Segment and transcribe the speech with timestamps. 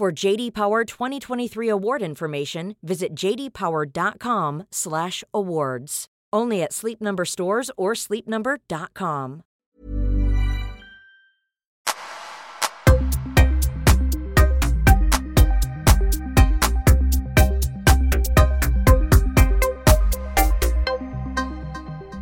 [0.00, 6.06] For JD Power 2023 award information, visit jdpower.com/awards.
[6.36, 9.42] Only at Sleep Number stores or sleepnumber.com.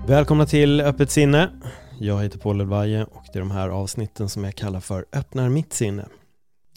[0.06, 1.50] Välkomna till Öppet sinne.
[1.98, 5.48] Jag heter Paul Elvaje och det är de här avsnitten som jag kallar för Öppnar
[5.48, 6.08] mitt sinne.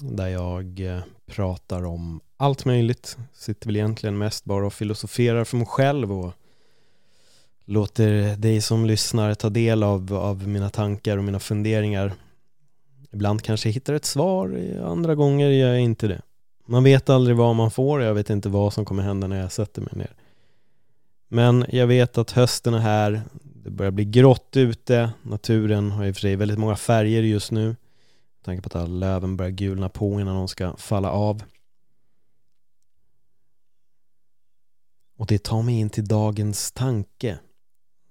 [0.01, 3.17] Där jag eh, pratar om allt möjligt.
[3.33, 6.33] Sitter väl egentligen mest bara och filosoferar för mig själv och
[7.65, 12.13] låter dig som lyssnar ta del av, av mina tankar och mina funderingar.
[13.11, 16.21] Ibland kanske jag hittar ett svar, andra gånger gör jag inte det.
[16.65, 19.51] Man vet aldrig vad man får, jag vet inte vad som kommer hända när jag
[19.51, 20.15] sätter mig ner.
[21.27, 23.21] Men jag vet att hösten är här,
[23.63, 27.51] det börjar bli grått ute, naturen har i och för sig väldigt många färger just
[27.51, 27.75] nu.
[28.41, 31.43] Tanke på att alla löven börjar gulna på innan de ska falla av.
[35.17, 37.39] Och det tar mig in till dagens tanke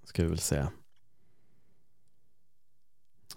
[0.05, 0.73] ska vi väl säga.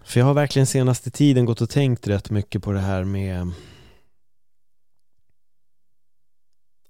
[0.02, 3.52] För jag har verkligen senaste tiden gått och tänkt rätt mycket på det här med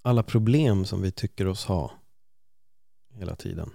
[0.03, 1.93] alla problem som vi tycker oss ha
[3.13, 3.71] hela tiden.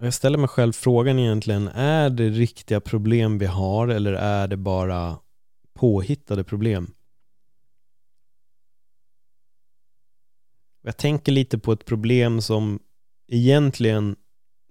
[0.00, 4.56] Jag ställer mig själv frågan egentligen, är det riktiga problem vi har eller är det
[4.56, 5.18] bara
[5.74, 6.94] påhittade problem?
[10.82, 12.78] Jag tänker lite på ett problem som
[13.28, 14.16] egentligen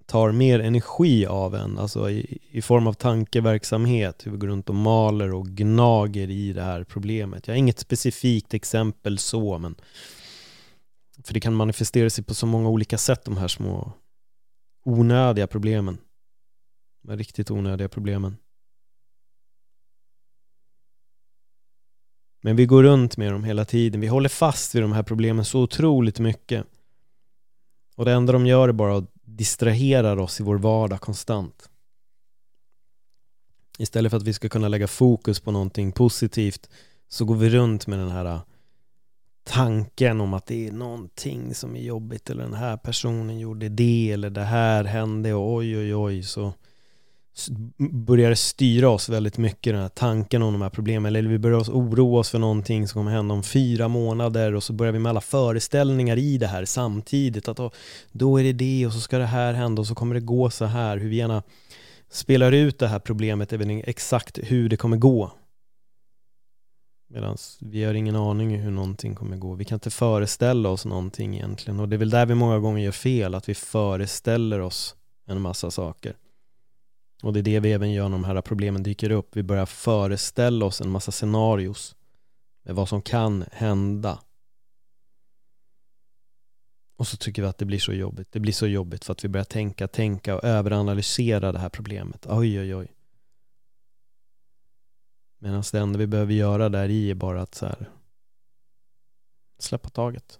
[0.05, 4.69] tar mer energi av en, alltså i, i, form av tankeverksamhet, hur vi går runt
[4.69, 7.47] och maler och gnager i det här problemet.
[7.47, 9.75] Jag har inget specifikt exempel så, men
[11.23, 13.93] för det kan manifestera sig på så många olika sätt, de här små
[14.87, 15.97] onödiga problemen.
[17.01, 18.37] De riktigt onödiga problemen.
[22.41, 24.01] Men vi går runt med dem hela tiden.
[24.01, 26.65] Vi håller fast vid de här problemen så otroligt mycket.
[27.95, 31.69] Och det enda de gör är bara att distrahera oss i vår vardag konstant.
[33.77, 36.69] Istället för att vi ska kunna lägga fokus på någonting positivt
[37.07, 38.41] så går vi runt med den här
[39.47, 44.11] tanken om att det är någonting som är jobbigt eller den här personen gjorde det
[44.11, 46.53] eller det här hände och oj oj oj så
[47.77, 51.39] börjar det styra oss väldigt mycket den här tanken om de här problemen eller vi
[51.39, 54.99] börjar oroa oss för någonting som kommer hända om fyra månader och så börjar vi
[54.99, 57.73] med alla föreställningar i det här samtidigt att
[58.11, 60.49] då är det det och så ska det här hända och så kommer det gå
[60.49, 60.97] så här.
[60.97, 61.43] Hur vi gärna
[62.09, 65.31] spelar ut det här problemet även exakt hur det kommer gå
[67.07, 71.35] medan vi har ingen aning hur någonting kommer gå vi kan inte föreställa oss någonting
[71.35, 74.95] egentligen och det är väl där vi många gånger gör fel att vi föreställer oss
[75.25, 76.15] en massa saker
[77.23, 79.35] och det är det vi även gör när de här problemen dyker upp.
[79.35, 81.95] Vi börjar föreställa oss en massa scenarios
[82.63, 84.19] med vad som kan hända.
[86.97, 88.31] Och så tycker vi att det blir så jobbigt.
[88.31, 92.25] Det blir så jobbigt för att vi börjar tänka, tänka och överanalysera det här problemet.
[92.29, 92.87] Oj, oj, oj.
[95.39, 97.89] Medan det enda vi behöver göra där i är bara att så här,
[99.59, 100.39] släppa taget.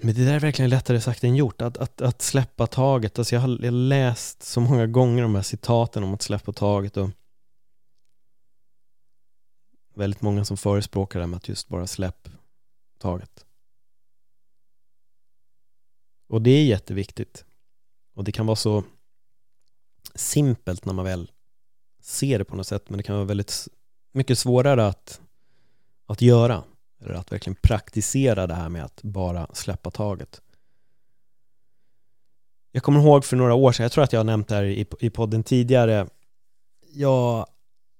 [0.00, 3.18] Men det där är verkligen lättare sagt än gjort, att, att, att släppa taget.
[3.18, 6.52] Alltså jag har, jag har läst så många gånger de här citaten om att släppa
[6.52, 7.10] taget och
[9.94, 12.28] väldigt många som förespråkar det med att just bara släpp
[12.98, 13.46] taget.
[16.28, 17.44] Och det är jätteviktigt.
[18.14, 18.84] Och det kan vara så
[20.16, 21.30] simpelt när man väl
[22.02, 23.68] ser det på något sätt, men det kan vara väldigt
[24.12, 25.20] mycket svårare att,
[26.06, 26.62] att göra.
[27.00, 30.40] Eller att verkligen praktisera det här med att bara släppa taget.
[32.72, 34.64] Jag kommer ihåg för några år sedan, jag tror att jag har nämnt det här
[34.64, 36.06] i, i podden tidigare.
[36.92, 37.46] Jag,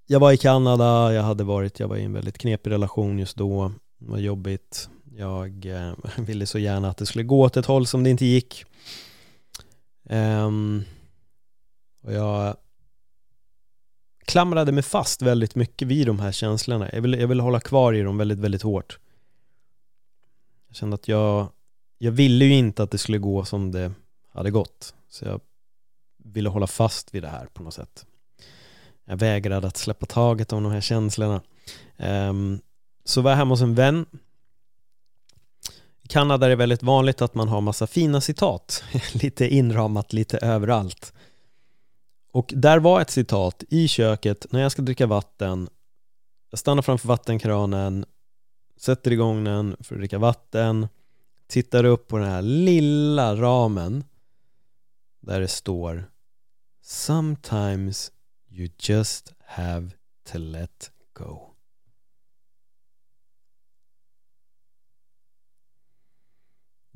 [0.06, 3.36] jag var i Kanada, jag hade varit, jag var i en väldigt knepig relation just
[3.36, 3.72] då.
[3.98, 4.88] Det var jobbigt.
[5.16, 8.24] Jag eh, ville så gärna att det skulle gå åt ett håll som det inte
[8.24, 8.64] gick.
[10.10, 10.84] Um,
[12.06, 12.56] och jag
[14.24, 16.90] klamrade mig fast väldigt mycket vid de här känslorna.
[16.92, 18.98] Jag ville, jag ville hålla kvar i dem väldigt, väldigt hårt.
[20.66, 21.48] Jag kände att jag,
[21.98, 23.92] jag ville ju inte att det skulle gå som det
[24.32, 24.94] hade gått.
[25.08, 25.40] Så jag
[26.16, 28.06] ville hålla fast vid det här på något sätt.
[29.04, 31.40] Jag vägrade att släppa taget om de här känslorna.
[31.96, 32.60] Um,
[33.04, 34.06] så var jag hemma hos en vän.
[36.02, 40.38] I Kanada är det väldigt vanligt att man har massa fina citat, lite inramat lite
[40.38, 41.12] överallt.
[42.36, 45.68] Och där var ett citat i köket när jag ska dricka vatten.
[46.50, 48.04] Jag stannar framför vattenkranen,
[48.76, 50.88] sätter igång den för att dricka vatten,
[51.46, 54.04] tittar upp på den här lilla ramen
[55.20, 56.10] där det står
[56.82, 58.12] Sometimes
[58.50, 59.90] you just have
[60.32, 61.55] to let go.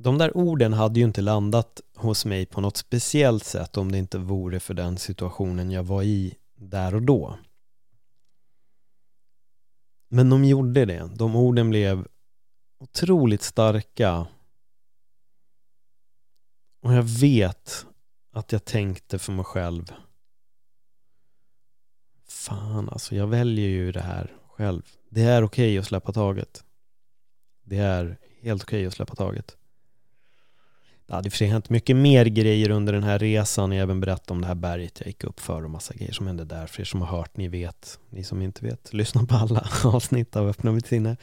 [0.01, 3.97] De där orden hade ju inte landat hos mig på något speciellt sätt om det
[3.97, 7.37] inte vore för den situationen jag var i där och då.
[10.07, 11.09] Men de gjorde det.
[11.15, 12.07] De orden blev
[12.79, 14.27] otroligt starka.
[16.81, 17.85] Och jag vet
[18.31, 19.93] att jag tänkte för mig själv.
[22.27, 24.81] Fan alltså, jag väljer ju det här själv.
[25.09, 26.63] Det är okej okay att släppa taget.
[27.63, 29.57] Det är helt okej okay att släppa taget.
[31.05, 33.71] Det hade för sig hänt mycket mer grejer under den här resan.
[33.71, 36.27] Jag även berättat om det här berget jag gick upp för och massa grejer som
[36.27, 36.67] hände där.
[36.67, 37.99] För er som har hört, ni vet.
[38.09, 41.17] Ni som inte vet, lyssna på alla avsnitt av Öppna mitt sinne.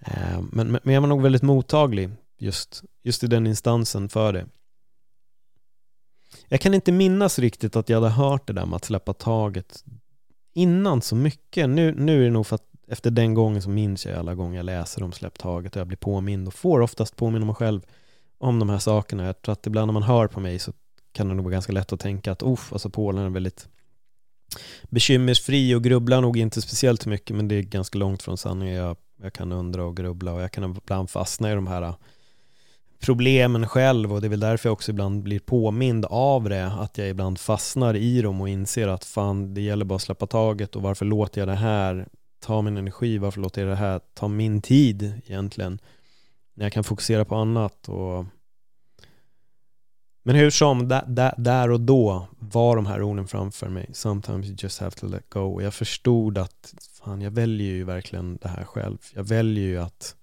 [0.00, 4.46] Eh, men, men jag var nog väldigt mottaglig just, just i den instansen för det.
[6.48, 9.84] Jag kan inte minnas riktigt att jag hade hört det där med att släppa taget
[10.54, 11.68] innan så mycket.
[11.68, 14.56] Nu, nu är det nog för att efter den gången så minns jag alla gånger
[14.56, 17.80] jag läser om släpp taget och jag blir påmind och får oftast påminna mig själv
[18.42, 19.26] om de här sakerna.
[19.26, 20.72] Jag tror att ibland när man hör på mig så
[21.12, 23.68] kan det nog vara ganska lätt att tänka att uff, alltså Polen är väldigt
[24.90, 28.74] bekymmersfri och grubblar nog inte speciellt mycket men det är ganska långt från sanningen.
[28.74, 31.94] Jag, jag kan undra och grubbla och jag kan ibland fastna i de här äh,
[33.00, 36.98] problemen själv och det är väl därför jag också ibland blir påmind av det att
[36.98, 40.76] jag ibland fastnar i dem och inser att fan det gäller bara att släppa taget
[40.76, 42.08] och varför låter jag det här
[42.40, 45.78] ta min energi, varför låter jag det här ta min tid egentligen
[46.62, 48.24] när jag kan fokusera på annat och
[50.22, 53.90] men hur som, där, där, där och då var de här orden framför mig.
[53.92, 55.40] Sometimes you just have to let go.
[55.40, 58.98] Och jag förstod att fan, jag väljer ju verkligen det här själv.
[59.14, 60.16] Jag väljer ju att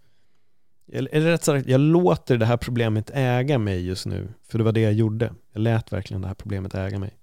[0.87, 4.33] eller rätt sagt, jag låter det här problemet äga mig just nu.
[4.43, 5.33] För det var det jag gjorde.
[5.51, 7.17] Jag lät verkligen det här problemet äga mig.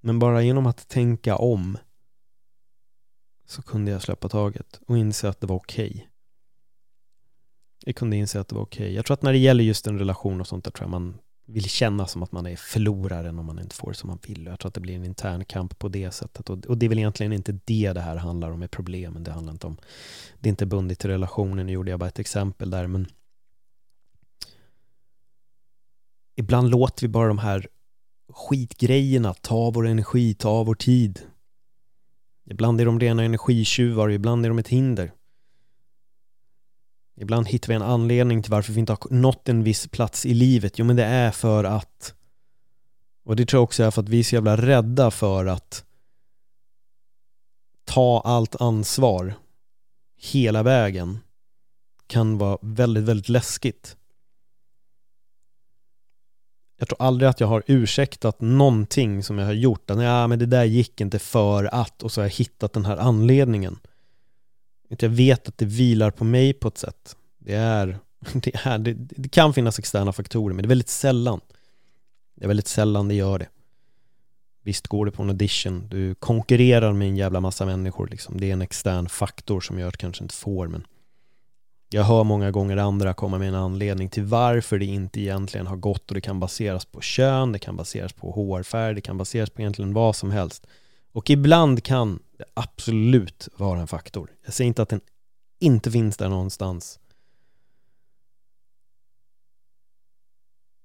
[0.00, 1.78] Men bara genom att tänka om
[3.46, 5.90] så kunde jag släppa taget och inse att det var okej.
[5.90, 6.06] Okay.
[7.84, 8.84] Jag kunde inse att det var okej.
[8.84, 8.94] Okay.
[8.94, 11.18] Jag tror att när det gäller just en relation och sånt där tror jag man
[11.46, 14.46] vill känna som att man är förloraren om man inte får som man vill.
[14.46, 16.50] Jag tror att det blir en intern kamp på det sättet.
[16.50, 19.24] Och, och det är väl egentligen inte det det här handlar om med problemen.
[19.24, 19.76] Det handlar inte om,
[20.40, 21.66] det är inte bundet till relationen.
[21.66, 23.06] Nu gjorde jag bara ett exempel där, men
[26.34, 27.68] ibland låter vi bara de här
[28.28, 31.20] skitgrejerna ta vår energi, ta vår tid.
[32.44, 35.12] Ibland är de rena energitjuvar, ibland är de ett hinder.
[37.16, 40.34] Ibland hittar vi en anledning till varför vi inte har nått en viss plats i
[40.34, 40.78] livet.
[40.78, 42.14] Jo men det är för att
[43.24, 45.84] och det tror jag också är för att vi är så jävla rädda för att
[47.84, 49.34] ta allt ansvar
[50.16, 51.18] hela vägen
[52.06, 53.96] kan vara väldigt, väldigt läskigt.
[56.82, 59.90] Jag tror aldrig att jag har ursäktat någonting som jag har gjort.
[59.90, 62.84] Att, ja, men det där gick inte för att och så har jag hittat den
[62.84, 63.78] här anledningen.
[64.88, 67.16] Jag vet att det vilar på mig på ett sätt.
[67.38, 67.98] Det är,
[68.32, 71.40] det, är, det, det kan finnas externa faktorer men det är väldigt sällan.
[72.34, 73.48] Det är väldigt sällan det gör det.
[74.62, 78.40] Visst går det på en audition, du konkurrerar med en jävla massa människor liksom.
[78.40, 80.86] Det är en extern faktor som gör att du kanske inte får men
[81.94, 85.76] jag hör många gånger andra komma med en anledning till varför det inte egentligen har
[85.76, 89.50] gått och det kan baseras på kön, det kan baseras på hårfärg, det kan baseras
[89.50, 90.66] på egentligen vad som helst.
[91.12, 94.30] Och ibland kan det absolut vara en faktor.
[94.44, 95.00] Jag säger inte att den
[95.60, 96.98] inte finns där någonstans.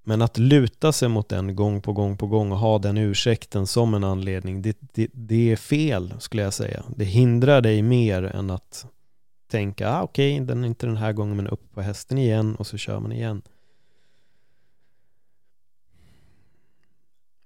[0.04, 3.68] Men att luta sig mot den gång på gång på gång och ha den ursäkten
[3.68, 6.84] som en anledning, det, det, det är fel skulle jag säga.
[6.96, 8.86] Det hindrar dig mer än att
[9.48, 12.56] tänka, ah, okej, okay, den är inte den här gången men upp på hästen igen
[12.56, 13.42] och så kör man igen.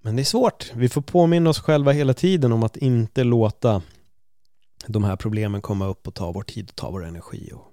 [0.00, 0.72] Men det är svårt.
[0.74, 3.82] Vi får påminna oss själva hela tiden om att inte låta
[4.86, 7.50] de här problemen komma upp och ta vår tid och ta vår energi.
[7.52, 7.72] Och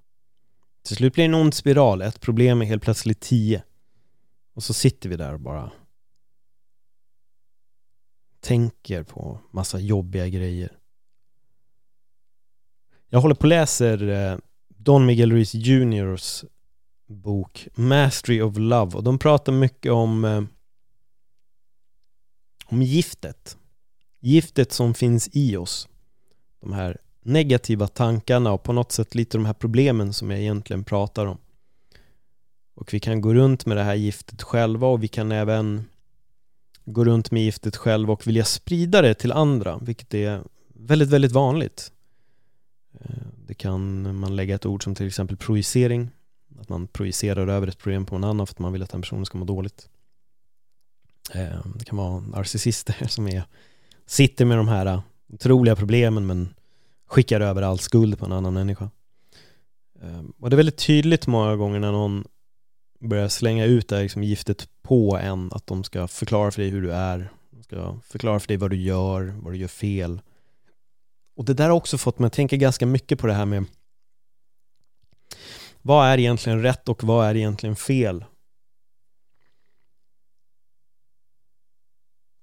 [0.83, 2.01] till slut blir det en ond spiral.
[2.01, 3.63] Ett problem är helt plötsligt tio.
[4.53, 5.71] Och så sitter vi där och bara
[8.39, 10.78] tänker på massa jobbiga grejer.
[13.10, 14.38] Jag håller på och läser eh,
[14.68, 16.44] Don Miguel Ruiz Juniors
[17.08, 20.44] bok Mastery of Love och de pratar mycket om eh,
[22.66, 23.58] om giftet.
[24.20, 25.88] Giftet som finns i oss.
[26.62, 30.84] De här negativa tankarna och på något sätt lite de här problemen som jag egentligen
[30.84, 31.38] pratar om.
[32.75, 35.86] Och vi kan gå runt med det här giftet själva och vi kan även
[36.86, 41.32] gå runt med giftet själva och vilja sprida det till andra, vilket är väldigt, väldigt
[41.32, 41.92] vanligt.
[42.93, 46.10] Eh, det kan man lägga ett ord som till exempel projicering,
[46.60, 49.01] att man projicerar över ett problem på en annan för att man vill att den
[49.01, 49.89] personen ska må dåligt.
[51.34, 53.43] Eh, det kan vara narcissister som är,
[54.05, 55.01] sitter med de här eh,
[55.34, 56.53] otroliga problemen men
[57.08, 58.89] skickar över all skuld på en annan människa.
[60.39, 62.25] Och det är väldigt tydligt många gånger när någon
[63.00, 66.72] börjar slänga ut det här liksom giftet på en, att de ska förklara för dig
[66.72, 70.22] hur du är, de ska förklara för dig vad du gör, vad du gör fel.
[71.39, 73.65] Och det där har också fått mig att tänka ganska mycket på det här med
[75.81, 78.25] vad är egentligen rätt och vad är egentligen fel?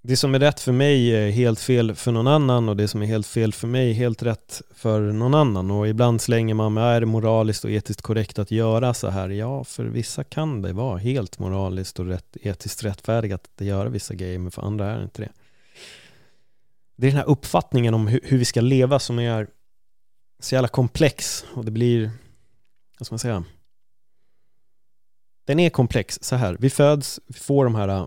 [0.07, 3.03] det som är rätt för mig är helt fel för någon annan och det som
[3.03, 6.75] är helt fel för mig är helt rätt för någon annan och ibland slänger man
[6.75, 9.29] med är det moraliskt och etiskt korrekt att göra så här?
[9.29, 14.15] Ja, för vissa kan det vara helt moraliskt och rätt, etiskt rättfärdigt att göra vissa
[14.15, 15.46] grejer men för andra är det inte det.
[16.97, 19.47] Det är den här uppfattningen om hur, hur vi ska leva som är
[20.41, 21.45] så jävla komplex.
[21.55, 22.11] Och det blir,
[22.99, 23.45] vad ska man säga?
[25.47, 26.19] Den är komplex.
[26.23, 28.07] Så här, vi föds, vi får de här äh,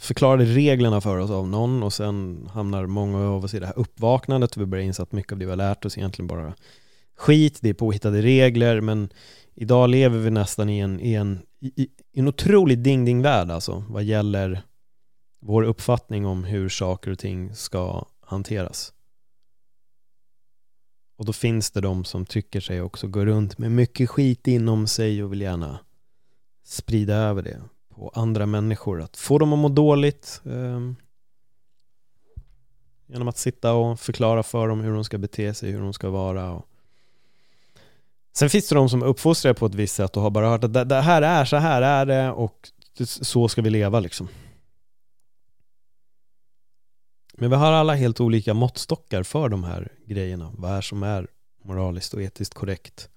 [0.00, 3.78] förklarade reglerna för oss av någon och sen hamnar många av oss i det här
[3.78, 6.54] uppvaknandet och vi börjar inse att mycket av det vi har lärt oss egentligen bara
[7.16, 8.80] skit, det är påhittade regler.
[8.80, 9.08] Men
[9.54, 11.88] idag lever vi nästan i en, i en, i, i
[12.20, 14.62] en otrolig ding-ding-värld alltså vad gäller
[15.46, 18.92] vår uppfattning om hur saker och ting ska hanteras.
[21.16, 24.86] Och då finns det de som tycker sig också gå runt med mycket skit inom
[24.86, 25.78] sig och vill gärna
[26.64, 27.62] sprida över det
[27.94, 29.02] på andra människor.
[29.02, 30.80] Att få dem att må dåligt eh,
[33.06, 36.10] genom att sitta och förklara för dem hur de ska bete sig, hur de ska
[36.10, 36.50] vara.
[36.50, 36.66] Och...
[38.36, 40.72] Sen finns det de som uppfostrar på ett visst sätt och har bara hört att
[40.72, 42.70] det, det här är, så här är det och
[43.04, 44.28] så ska vi leva liksom.
[47.38, 50.52] Men vi har alla helt olika måttstockar för de här grejerna.
[50.56, 51.28] Vad är som är
[51.64, 53.08] moraliskt och etiskt korrekt.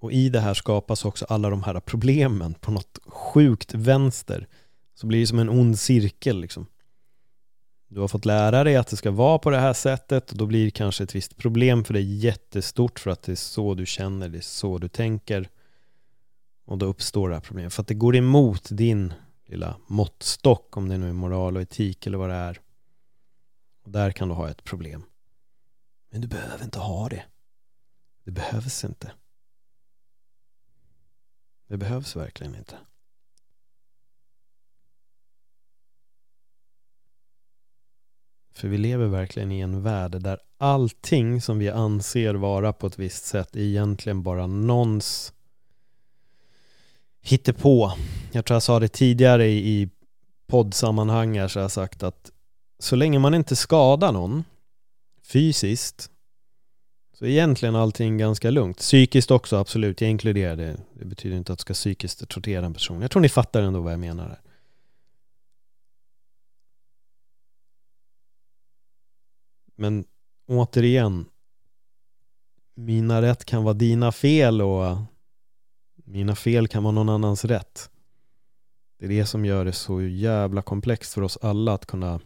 [0.00, 4.48] Och i det här skapas också alla de här problemen på något sjukt vänster.
[4.94, 6.66] Så blir det som en ond cirkel liksom.
[7.88, 10.46] Du har fått lära dig att det ska vara på det här sättet och då
[10.46, 13.86] blir det kanske ett visst problem för dig jättestort för att det är så du
[13.86, 15.48] känner, det är så du tänker.
[16.66, 17.74] Och då uppstår det här problemet.
[17.74, 19.12] För att det går emot din
[19.46, 22.60] lilla måttstock, om det nu är moral och etik eller vad det är.
[23.84, 25.04] Och där kan du ha ett problem.
[26.10, 27.24] Men du behöver inte ha det.
[28.24, 29.12] Det behövs inte.
[31.66, 32.78] Det behövs verkligen inte.
[38.52, 42.98] För vi lever verkligen i en värld där allting som vi anser vara på ett
[42.98, 45.32] visst sätt är egentligen bara någons
[47.20, 47.92] hittepå.
[48.32, 49.90] Jag tror jag sa det tidigare i
[50.46, 52.30] poddsammanhang här så jag sagt att
[52.84, 54.44] så länge man inte skadar någon
[55.22, 56.10] fysiskt
[57.12, 58.78] så är egentligen allting ganska lugnt.
[58.78, 60.00] Psykiskt också, absolut.
[60.00, 60.76] Jag inkluderar det.
[60.94, 63.00] Det betyder inte att du ska psykiskt tortera en person.
[63.00, 64.40] Jag tror ni fattar ändå vad jag menar här.
[69.76, 70.04] Men
[70.46, 71.24] återigen,
[72.74, 74.96] mina rätt kan vara dina fel och
[75.94, 77.90] mina fel kan vara någon annans rätt.
[78.98, 82.20] Det är det som gör det så jävla komplext för oss alla att kunna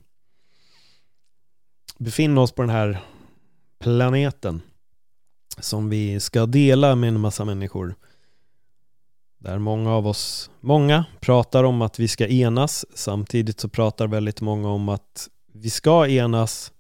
[1.98, 3.04] befinna oss på den här
[3.78, 4.62] planeten
[5.58, 7.94] som vi ska dela med en massa människor.
[9.38, 14.40] Där många av oss, många pratar om att vi ska enas samtidigt så pratar väldigt
[14.40, 16.72] många om att vi ska enas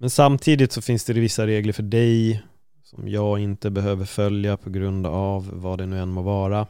[0.00, 2.42] men samtidigt så finns det vissa regler för dig
[2.82, 6.66] som jag inte behöver följa på grund av vad det nu än må vara.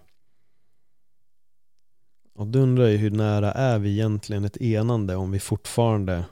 [2.35, 6.25] Och då undrar jag hur nära är vi egentligen ett enande om vi fortfarande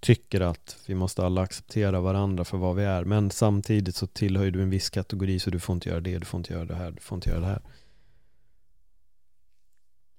[0.00, 3.04] tycker att vi måste alla acceptera varandra för vad vi är.
[3.04, 6.24] Men samtidigt så tillhör du en viss kategori så du får inte göra det, du
[6.24, 7.62] får inte göra det här, du får inte göra det här.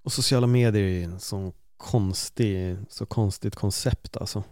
[0.02, 4.44] Och sociala medier är en sån konstig, så konstigt koncept alltså.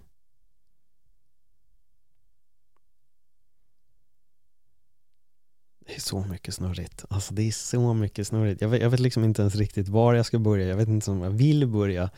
[5.87, 7.05] Det är så mycket snurrigt.
[7.09, 8.61] Alltså det är så mycket snurrigt.
[8.61, 10.67] Jag vet, jag vet liksom inte ens riktigt var jag ska börja.
[10.67, 12.09] Jag vet inte om jag vill börja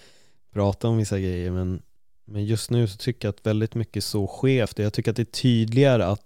[0.51, 1.81] prata om vissa grejer men
[2.27, 4.79] men just nu så tycker jag att väldigt mycket är så skevt.
[4.79, 6.23] Jag tycker att det är tydligare att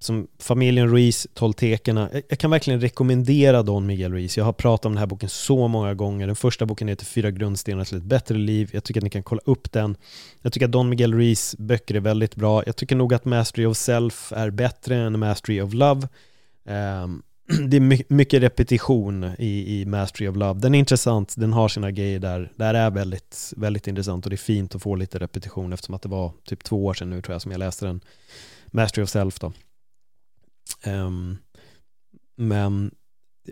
[0.00, 2.10] som familjen Ruiz, Toltekerna.
[2.28, 4.36] Jag, kan verkligen rekommendera Don Miguel Ruiz.
[4.36, 6.26] Jag har pratat om den här boken så många gånger.
[6.26, 8.70] Den första boken heter Fyra grundstenar till ett bättre liv.
[8.72, 9.96] Jag tycker att ni kan kolla upp den.
[10.42, 12.62] Jag tycker att Don Miguel Ruiz böcker är väldigt bra.
[12.66, 16.08] Jag tycker nog att Mastery of Self är bättre än Mastery of Love.
[16.64, 17.22] Um,
[17.68, 20.60] det är mycket repetition i, i Mastery of Love.
[20.60, 22.52] Den är intressant, den har sina grejer där.
[22.56, 25.94] Det här är väldigt, väldigt intressant och det är fint att få lite repetition eftersom
[25.94, 28.00] att det var typ två år sedan nu tror jag som jag läste den.
[28.66, 29.52] Mastery of Self då.
[30.86, 31.38] Um,
[32.36, 32.90] men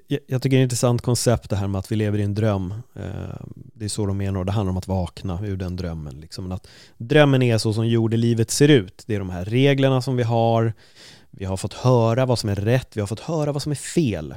[0.08, 2.22] jag, jag, tycker det är ett intressant koncept det här med att vi lever i
[2.22, 2.74] en dröm.
[2.96, 6.20] Uh, det är så de menar och det handlar om att vakna ur den drömmen.
[6.20, 6.52] Liksom.
[6.52, 9.04] Att drömmen är så som jordelivet ser ut.
[9.06, 10.72] Det är de här reglerna som vi har.
[11.36, 13.76] Vi har fått höra vad som är rätt, vi har fått höra vad som är
[13.76, 14.34] fel.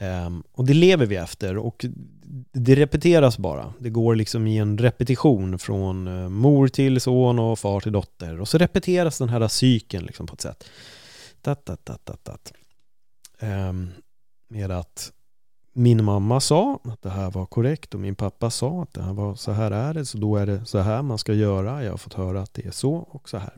[0.00, 1.86] Um, och det lever vi efter och
[2.52, 3.74] det repeteras bara.
[3.78, 8.40] Det går liksom i en repetition från eh, mor till son och far till dotter.
[8.40, 10.64] Och så repeteras den här cykeln liksom på ett sätt.
[11.40, 12.52] Dat, dat, dat, dat, dat.
[13.40, 13.90] Um, ehm,
[14.48, 15.12] med att
[15.72, 19.12] min mamma sa att det här var korrekt och min pappa sa att det här
[19.12, 21.84] var så här är det, så då är det så här man ska göra.
[21.84, 23.54] Jag har fått höra att det är så och så här.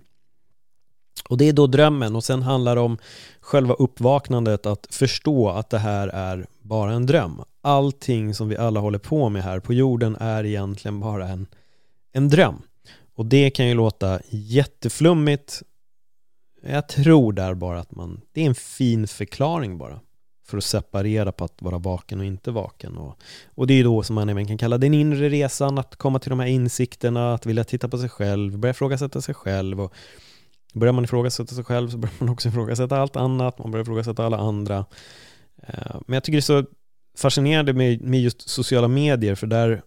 [1.28, 2.98] Och det är då drömmen och sen handlar det om
[3.40, 7.42] själva uppvaknandet att förstå att det här är bara en dröm.
[7.62, 11.46] Allting som vi alla håller på med här på jorden är egentligen bara en,
[12.12, 12.62] en dröm.
[13.14, 15.62] Och det kan ju låta jätteflummigt.
[16.62, 20.00] Jag tror där bara att man, det är en fin förklaring bara
[20.46, 22.96] för att separera på att vara vaken och inte vaken.
[22.96, 23.18] Och,
[23.54, 26.30] och det är då som man även kan kalla den inre resan, att komma till
[26.30, 29.94] de här insikterna, att vilja titta på sig själv, börja ifrågasätta sig själv och
[30.76, 34.26] Börjar man ifrågasätta sig själv så börjar man också ifrågasätta allt annat, man börjar ifrågasätta
[34.26, 34.84] alla andra.
[35.62, 36.64] Eh, men jag tycker det är så
[37.18, 39.82] fascinerande med just sociala medier, för där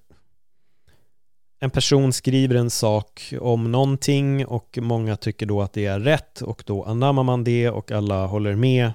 [1.59, 6.41] en person skriver en sak om någonting och många tycker då att det är rätt
[6.41, 8.91] och då anammar man det och alla håller med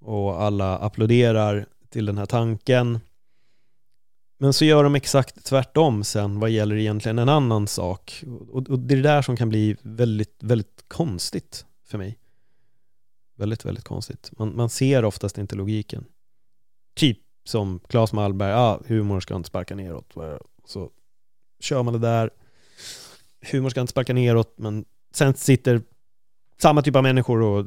[0.00, 3.00] och alla applåderar till den här tanken.
[4.42, 8.24] Men så gör de exakt tvärtom sen vad gäller egentligen en annan sak.
[8.50, 12.18] Och, och det är det där som kan bli väldigt, väldigt konstigt för mig.
[13.36, 14.30] Väldigt, väldigt konstigt.
[14.38, 16.04] Man, man ser oftast inte logiken.
[16.94, 20.14] Typ som Claes Malmberg, ah, humor ska inte sparka neråt.
[20.64, 20.90] Så
[21.60, 22.30] kör man det där,
[23.50, 25.82] humor ska inte sparka neråt, men sen sitter
[26.62, 27.66] samma typ av människor och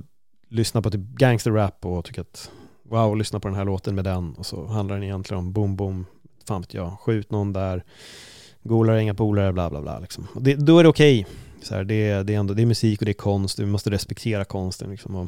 [0.50, 2.52] lyssnar på typ gangsterrap och tycker att
[2.84, 5.76] wow, lyssna på den här låten med den och så handlar den egentligen om boom
[5.76, 6.06] boom
[6.48, 7.84] fan vet jag, skjut någon där,
[8.64, 10.00] golare, inga polare, bla bla bla.
[10.00, 10.28] Liksom.
[10.36, 11.28] Det, då är det okej.
[11.62, 11.84] Okay.
[11.84, 14.92] det, det, är det är musik och det är konst, vi måste respektera konsten.
[14.92, 15.16] Liksom.
[15.16, 15.28] Och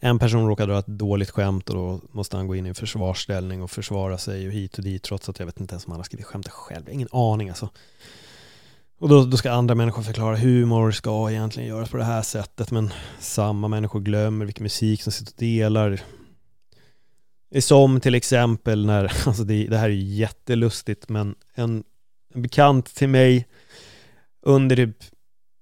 [0.00, 2.74] en person råkar dra ett dåligt skämt och då måste han gå in i en
[2.74, 5.92] försvarsställning och försvara sig och hit och dit trots att jag vet inte ens om
[5.92, 6.88] han har skrivit skämtet själv.
[6.90, 7.70] Ingen aning alltså.
[9.00, 12.70] Och då, då, ska andra människor förklara humor ska egentligen göras på det här sättet
[12.70, 16.00] men samma människor glömmer vilken musik som sitter och delar.
[17.60, 21.84] Som till exempel när, alltså det, det här är jättelustigt, men en,
[22.34, 23.46] en bekant till mig
[24.46, 24.96] under typ,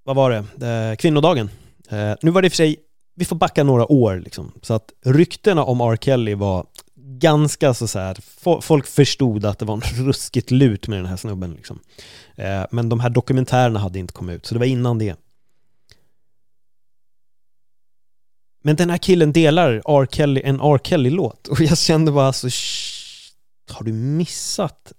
[0.04, 1.50] vad var det, eh, kvinnodagen.
[1.90, 2.76] Eh, nu var det i och för sig,
[3.14, 5.96] vi får backa några år liksom, så att ryktena om R.
[5.96, 6.66] Kelly var
[7.18, 8.16] ganska så, så här,
[8.60, 11.80] folk förstod att det var en ruskigt lut med den här snubben liksom.
[12.34, 15.16] Eh, men de här dokumentärerna hade inte kommit ut, så det var innan det.
[18.66, 20.06] Men den här killen delar R.
[20.10, 20.78] Kelly, en R.
[20.84, 24.92] Kelly-låt och jag kände bara alltså, så har du missat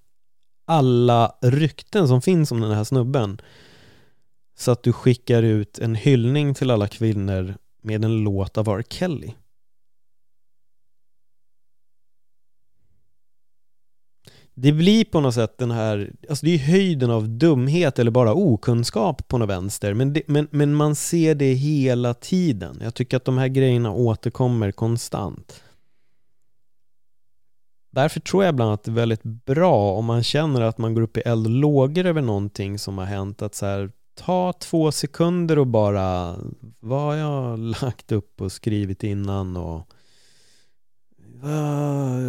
[0.68, 3.42] alla rykten som finns om den här snubben?
[4.58, 8.84] Så att du skickar ut en hyllning till alla kvinnor med en låt av R.
[8.90, 9.34] Kelly.
[14.60, 18.34] Det blir på något sätt den här, alltså det är höjden av dumhet eller bara
[18.34, 22.80] okunskap på något vänster, men, det, men, men man ser det hela tiden.
[22.82, 25.64] Jag tycker att de här grejerna återkommer konstant.
[27.92, 30.94] Därför tror jag bland annat att det är väldigt bra om man känner att man
[30.94, 34.54] går upp i eld och lågor över någonting som har hänt, att så här, ta
[34.54, 36.36] två sekunder och bara,
[36.80, 39.90] vad har jag lagt upp och skrivit innan och
[41.42, 42.22] vad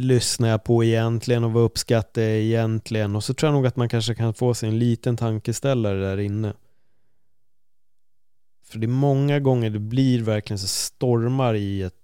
[0.00, 3.16] lyssnar jag på egentligen och vad uppskattar jag egentligen?
[3.16, 6.18] Och så tror jag nog att man kanske kan få sig en liten tankeställare där
[6.18, 6.52] inne.
[8.64, 11.94] För det är många gånger det blir verkligen så stormar i ett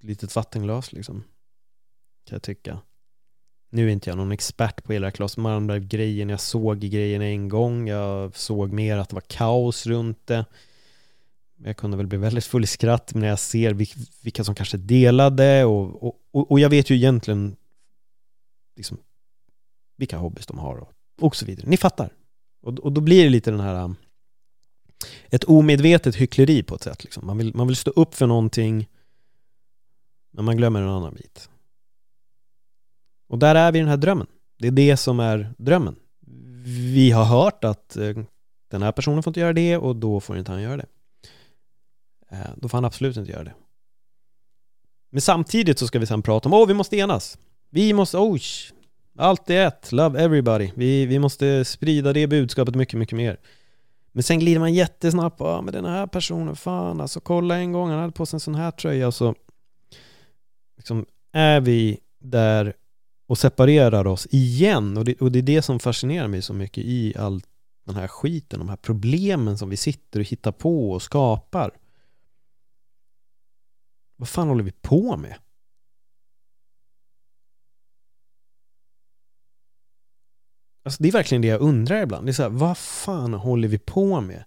[0.00, 1.24] litet vattenglas liksom.
[2.28, 2.78] Kan jag tycka.
[3.70, 6.28] Nu är inte jag någon expert på hela Klas Malmberg-grejen.
[6.28, 7.88] Jag såg grejen en gång.
[7.88, 10.44] Jag såg mer att det var kaos runt det
[11.64, 13.74] jag kunde väl bli väldigt full i skratt när jag ser
[14.22, 17.56] vilka som kanske delade och, och, och jag vet ju egentligen
[18.76, 18.98] liksom,
[19.96, 21.66] vilka hobbys de har och, och så vidare.
[21.68, 22.12] Ni fattar.
[22.62, 23.96] Och, och då blir det lite den här um,
[25.28, 27.04] ett omedvetet hyckleri på ett sätt.
[27.04, 27.26] Liksom.
[27.26, 28.88] Man, vill, man vill stå upp för någonting
[30.30, 31.50] men man glömmer en annan bit.
[33.28, 34.26] Och där är vi i den här drömmen.
[34.58, 35.96] Det är det som är drömmen.
[36.64, 38.16] Vi har hört att eh,
[38.68, 40.86] den här personen får inte göra det och då får inte han göra det.
[42.32, 43.54] Eh, då får han absolut inte göra det.
[45.10, 47.38] Men samtidigt så ska vi sen prata om, åh vi måste enas.
[47.70, 48.42] Vi måste, oh, oj,
[49.18, 50.70] allt är ett, love everybody.
[50.74, 53.36] Vi, vi måste sprida det budskapet mycket, mycket mer.
[54.12, 57.72] Men sen glider man jättesnabbt ja ah, men den här personen, fan alltså kolla en
[57.72, 59.34] gång, han hade på sig en sån här tröja och så
[60.76, 62.74] liksom, är vi där
[63.26, 66.84] och separerar oss igen och det, och det är det som fascinerar mig så mycket
[66.84, 67.42] i all
[67.86, 71.70] den här skiten, de här problemen som vi sitter och hittar på och skapar.
[74.20, 75.36] Vad fan håller vi på med?
[80.82, 82.26] Alltså det är verkligen det jag undrar ibland.
[82.26, 84.44] Det är så här, vad fan håller vi på med?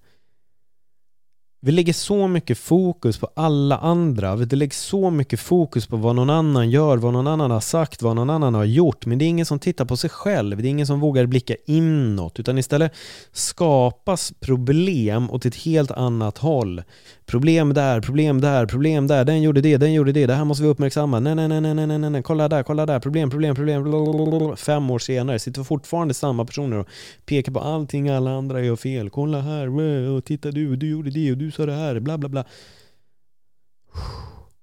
[1.65, 6.15] Vi lägger så mycket fokus på alla andra, vi lägger så mycket fokus på vad
[6.15, 9.05] någon annan gör, vad någon annan har sagt, vad någon annan har gjort.
[9.05, 11.55] Men det är ingen som tittar på sig själv, det är ingen som vågar blicka
[11.65, 12.93] inåt, utan istället
[13.31, 16.83] skapas problem åt ett helt annat håll.
[17.25, 20.63] Problem där, problem där, problem där, den gjorde det, den gjorde det, det här måste
[20.63, 21.19] vi uppmärksamma.
[21.19, 24.55] Nej, nej, nej, nej, nej, nej, nej, kolla där, kolla där, problem, problem, problem.
[24.55, 26.87] Fem år senare sitter fortfarande samma personer och
[27.25, 29.09] pekar på allting alla andra gör fel.
[29.09, 32.45] Kolla här, titta du, du gjorde det och du sa det här, bla bla bla.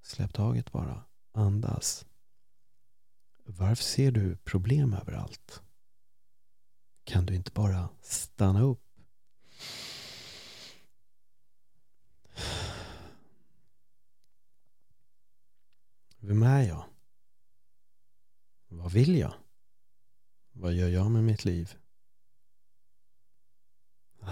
[0.03, 2.07] Släpp taget bara, andas.
[3.45, 5.63] Varför ser du problem överallt?
[7.05, 8.83] Kan du inte bara stanna upp?
[16.19, 16.85] Vem är jag?
[18.69, 19.35] Vad vill jag?
[20.53, 21.77] Vad gör jag med mitt liv?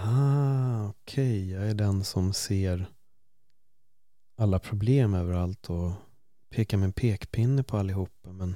[0.03, 1.51] Ah, okej, okay.
[1.51, 2.85] jag är den som ser
[4.37, 5.91] alla problem överallt och
[6.49, 8.55] pekar med en pekpinne på allihopa men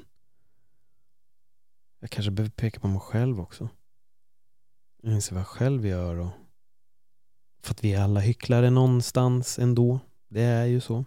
[1.99, 3.69] jag kanske behöver peka på mig själv också.
[5.01, 6.31] Jag inser vad jag själv gör och
[7.61, 9.99] för att vi är alla hycklare någonstans ändå.
[10.27, 11.05] Det är ju så.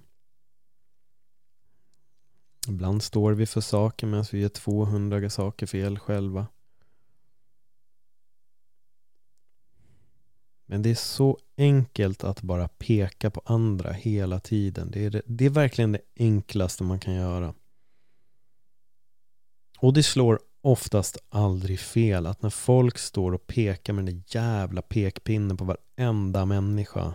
[2.68, 6.46] Ibland står vi för saker medan vi gör 200 saker fel själva.
[10.66, 14.90] Men det är så enkelt att bara peka på andra hela tiden.
[14.90, 17.55] Det är, det, det är verkligen det enklaste man kan göra.
[19.79, 24.38] Och det slår oftast aldrig fel att när folk står och pekar med den där
[24.40, 27.14] jävla pekpinnen på varenda människa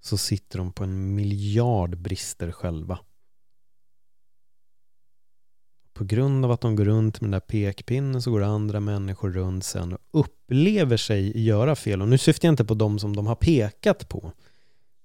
[0.00, 2.98] så sitter de på en miljard brister själva
[6.00, 9.30] på grund av att de går runt med den där pekpinnen så går andra människor
[9.30, 12.02] runt sen och upplever sig göra fel.
[12.02, 14.32] Och nu syftar jag inte på de som de har pekat på.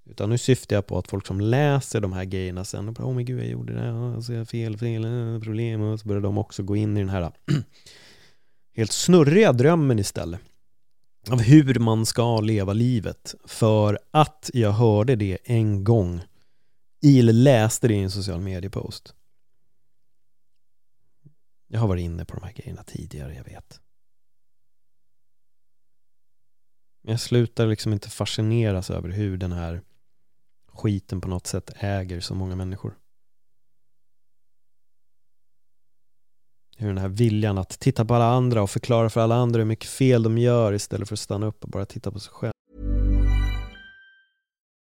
[0.10, 3.05] Utan nu syftar jag på att folk som läser de här grejerna sen och bara,
[3.05, 6.21] åh men gud jag gjorde det, alltså jag fel, fel, eh, problem och så börjar
[6.21, 7.29] de också gå in i den här eh,
[8.75, 10.39] helt snurriga drömmen istället
[11.29, 16.21] av hur man ska leva livet för att jag hörde det en gång
[17.05, 19.13] eller läste det i en social mediepost.
[21.67, 23.82] Jag har varit inne på de här grejerna tidigare, jag vet.
[27.01, 29.82] Men jag slutar liksom inte fascineras över hur den här
[30.67, 32.97] skiten på något sätt äger så många människor.
[36.78, 39.65] Hur den här viljan att titta på alla andra och förklara för alla andra hur
[39.65, 42.54] mycket fel de gör istället för att stanna upp och bara titta på sig själv.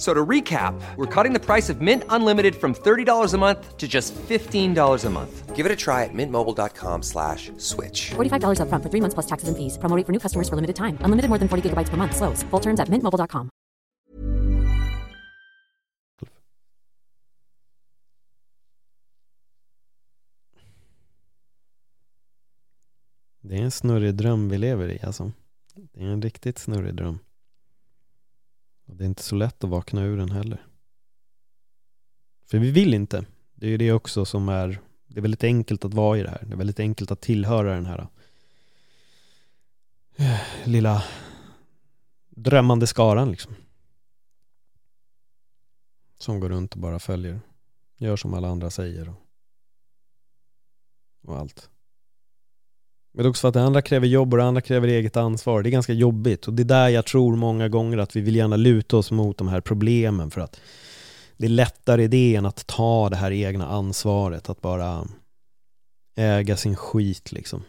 [0.00, 3.86] So to recap, we're cutting the price of Mint Unlimited from $30 a month to
[3.86, 5.54] just $15 a month.
[5.54, 8.12] Give it a try at mintmobile.com slash switch.
[8.12, 9.76] $45 up front for three months plus taxes and fees.
[9.76, 10.96] Promoting for new customers for limited time.
[11.02, 12.16] Unlimited more than 40 gigabytes per month.
[12.16, 12.42] Slows.
[12.44, 13.50] Full terms at mintmobile.com.
[23.42, 25.32] Det är en snurrig dröm vi lever i alltså.
[25.92, 27.18] Det är en riktigt snurrig dröm.
[28.90, 30.66] Och det är inte så lätt att vakna ur den heller.
[32.46, 33.24] För vi vill inte.
[33.54, 36.30] Det är ju det också som är Det är väldigt enkelt att vara i det
[36.30, 36.44] här.
[36.46, 38.08] Det är väldigt enkelt att tillhöra den här
[40.16, 41.04] eh, lilla
[42.28, 43.54] drömmande skaran liksom.
[46.18, 47.40] Som går runt och bara följer.
[47.96, 49.22] Gör som alla andra säger och,
[51.22, 51.70] och allt.
[53.12, 55.62] Men också för att det andra kräver jobb och det andra kräver eget ansvar.
[55.62, 58.36] Det är ganska jobbigt och det är där jag tror många gånger att vi vill
[58.36, 60.60] gärna luta oss mot de här problemen för att
[61.36, 65.06] det är lättare det än att ta det här egna ansvaret, att bara
[66.16, 67.62] äga sin skit liksom.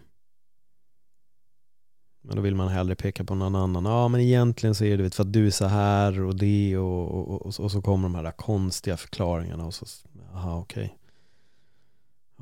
[2.22, 3.86] Men då vill man hellre peka på någon annan.
[3.86, 7.12] Ja men egentligen så är det för att du är så här och det och,
[7.12, 9.86] och, och, och så kommer de här konstiga förklaringarna och så,
[10.34, 10.84] jaha okej.
[10.84, 10.98] Okay.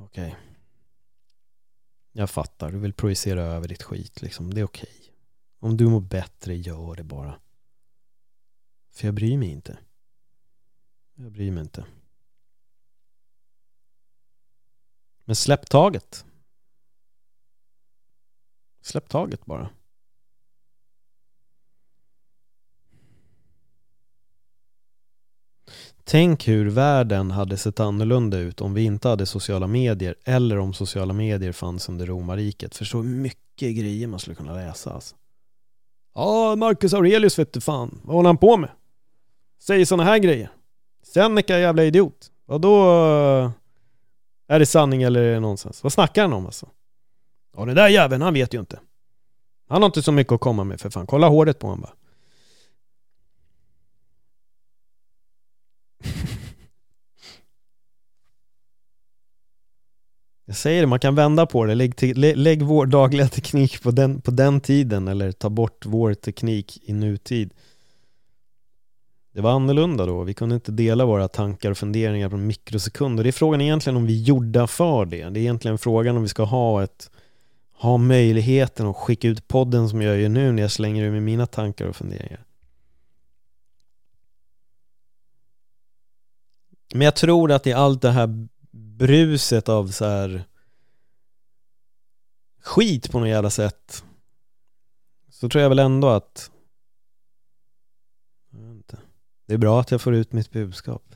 [0.06, 0.28] Okej.
[0.28, 0.49] Okay.
[2.12, 4.54] Jag fattar, du vill projicera över ditt skit liksom.
[4.54, 4.90] Det är okej.
[4.92, 5.14] Okay.
[5.60, 7.40] Om du mår bättre, gör det bara.
[8.92, 9.78] För jag bryr mig inte.
[11.16, 11.86] Jag bryr mig inte.
[15.26, 16.26] Men släpp taget.
[18.82, 19.70] Släpp taget bara.
[26.12, 30.74] Tänk hur världen hade sett annorlunda ut om vi inte hade sociala medier eller om
[30.74, 32.76] sociala medier fanns under romarriket.
[32.76, 35.16] Förstå hur mycket grejer man skulle kunna läsa alltså.
[36.16, 38.00] Ja, Marcus Aurelius vet du fan.
[38.04, 38.70] Vad håller han på med?
[39.62, 40.52] Säger sådana här grejer.
[41.04, 42.32] Seneca jävla idiot.
[42.48, 43.52] Och då eh,
[44.48, 45.84] är det sanning eller är det nonsens?
[45.84, 46.68] Vad snackar han om alltså?
[47.58, 48.80] Ja den där jäveln, han vet ju inte.
[49.68, 51.08] Han har inte så mycket att komma med för fan.
[51.08, 51.94] Kolla håret på honom bara.
[60.50, 61.76] Jag säger det, man kan vända på det.
[61.76, 65.86] Lägg, till, lä, lägg vår dagliga teknik på den, på den tiden eller ta bort
[65.86, 67.54] vår teknik i nutid.
[69.34, 70.24] Det var annorlunda då.
[70.24, 73.24] Vi kunde inte dela våra tankar och funderingar på mikrosekunder.
[73.24, 75.30] Det är frågan egentligen om vi är gjorda för det.
[75.30, 77.10] Det är egentligen frågan om vi ska ha ett
[77.74, 81.24] ha möjligheten att skicka ut podden som jag gör nu när jag slänger ur med
[81.24, 82.44] mina tankar och funderingar.
[86.94, 88.48] Men jag tror att i allt det här
[89.00, 90.44] bruset av så här
[92.62, 94.04] skit på något jävla sätt
[95.30, 96.52] så tror jag väl ändå att
[99.46, 101.16] det är bra att jag får ut mitt budskap.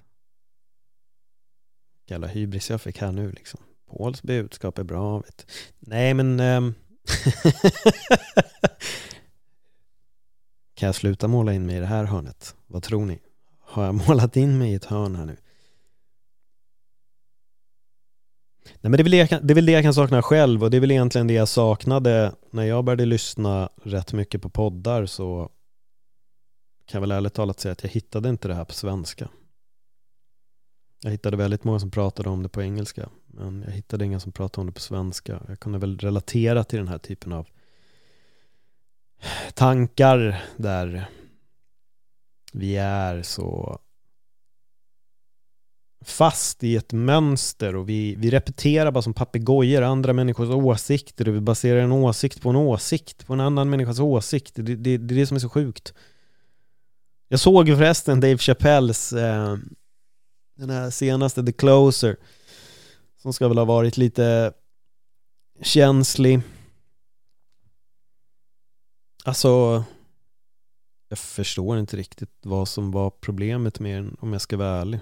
[2.07, 3.59] Jävla hybris jag fick här nu liksom.
[3.89, 5.19] Pauls budskap är bra.
[5.19, 5.51] Vet.
[5.79, 6.39] Nej men...
[6.39, 6.73] Ähm...
[10.73, 12.55] kan jag sluta måla in mig i det här hörnet?
[12.67, 13.19] Vad tror ni?
[13.59, 15.37] Har jag målat in mig i ett hörn här nu?
[18.65, 20.63] Nej men det är, väl det, kan, det är väl det jag kan sakna själv
[20.63, 24.49] och det är väl egentligen det jag saknade när jag började lyssna rätt mycket på
[24.49, 25.49] poddar så
[26.85, 29.29] kan jag väl ärligt talat säga att jag hittade inte det här på svenska.
[31.03, 34.31] Jag hittade väldigt många som pratade om det på engelska men jag hittade inga som
[34.31, 35.41] pratade om det på svenska.
[35.47, 37.47] Jag kunde väl relatera till den här typen av
[39.53, 41.09] tankar där
[42.53, 43.79] vi är så
[46.05, 51.35] fast i ett mönster och vi, vi repeterar bara som papegojor andra människors åsikter och
[51.35, 54.55] vi baserar en åsikt på en åsikt på en annan människas åsikt.
[54.55, 55.93] Det, det, det är det som är så sjukt.
[57.27, 59.57] Jag såg ju förresten Dave Chappelles eh,
[60.55, 62.17] den här senaste The Closer
[63.21, 64.53] som ska väl ha varit lite
[65.61, 66.41] känslig.
[69.23, 69.83] Alltså
[71.09, 74.99] jag förstår inte riktigt vad som var problemet med den om jag ska vara ärlig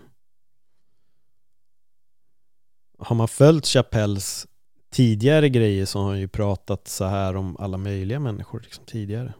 [3.01, 4.47] har man följt Chapelles
[4.91, 9.33] tidigare grejer så har han ju pratat så här om alla möjliga människor liksom tidigare.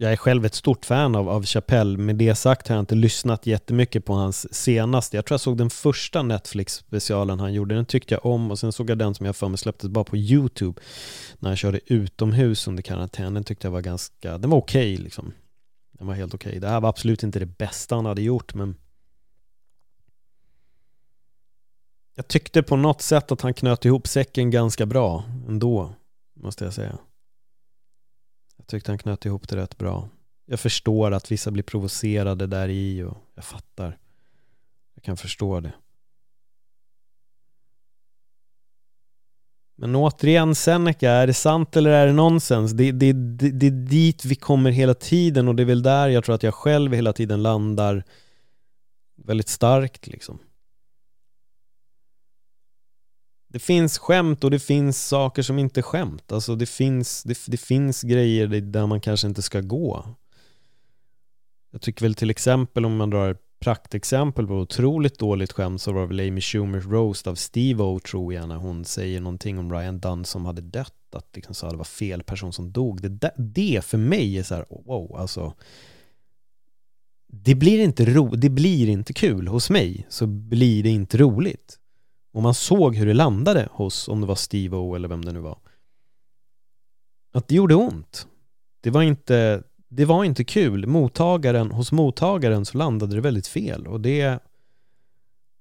[0.00, 1.98] Jag är själv ett stort fan av, av Chappelle.
[1.98, 5.16] Med det sagt har jag inte lyssnat jättemycket på hans senaste.
[5.16, 7.74] Jag tror jag såg den första Netflix-specialen han gjorde.
[7.74, 10.04] Den tyckte jag om och sen såg jag den som jag för mig släpptes bara
[10.04, 10.80] på YouTube.
[11.38, 13.34] När han körde utomhus under karantän.
[13.34, 15.32] Den tyckte jag var ganska, den var okej okay, liksom.
[15.98, 16.50] Den var helt okej.
[16.50, 16.60] Okay.
[16.60, 18.76] Det här var absolut inte det bästa han hade gjort men
[22.18, 25.94] Jag tyckte på något sätt att han knöt ihop säcken ganska bra ändå,
[26.34, 26.98] måste jag säga.
[28.56, 30.08] Jag tyckte han knöt ihop det rätt bra.
[30.46, 33.98] Jag förstår att vissa blir provocerade där i och jag fattar.
[34.94, 35.72] Jag kan förstå det.
[39.76, 42.72] Men återigen Seneca, är det sant eller är det nonsens?
[42.72, 46.08] Det, det, det, det är dit vi kommer hela tiden och det är väl där
[46.08, 48.04] jag tror att jag själv hela tiden landar
[49.16, 50.38] väldigt starkt liksom
[53.48, 56.32] det finns skämt och det finns saker som inte är skämt.
[56.32, 60.14] Alltså det finns, det, det finns grejer där man kanske inte ska gå.
[61.70, 65.92] Jag tycker väl till exempel om man drar ett praktexempel på otroligt dåligt skämt så
[65.92, 69.72] var det väl Amy Schumers roast av Steve-O tror jag när hon säger någonting om
[69.72, 73.02] Ryan Dunn som hade dött att liksom så det var fel person som dog.
[73.02, 75.54] Det, det för mig är så här, wow, alltså
[77.26, 81.77] det blir inte ro, det blir inte kul hos mig så blir det inte roligt.
[82.32, 85.40] Och man såg hur det landade hos, om det var Steve-O eller vem det nu
[85.40, 85.58] var.
[87.32, 88.28] Att det gjorde ont.
[88.80, 90.86] Det var inte, det var inte kul.
[90.86, 94.38] Mottagaren, hos mottagaren så landade det väldigt fel och det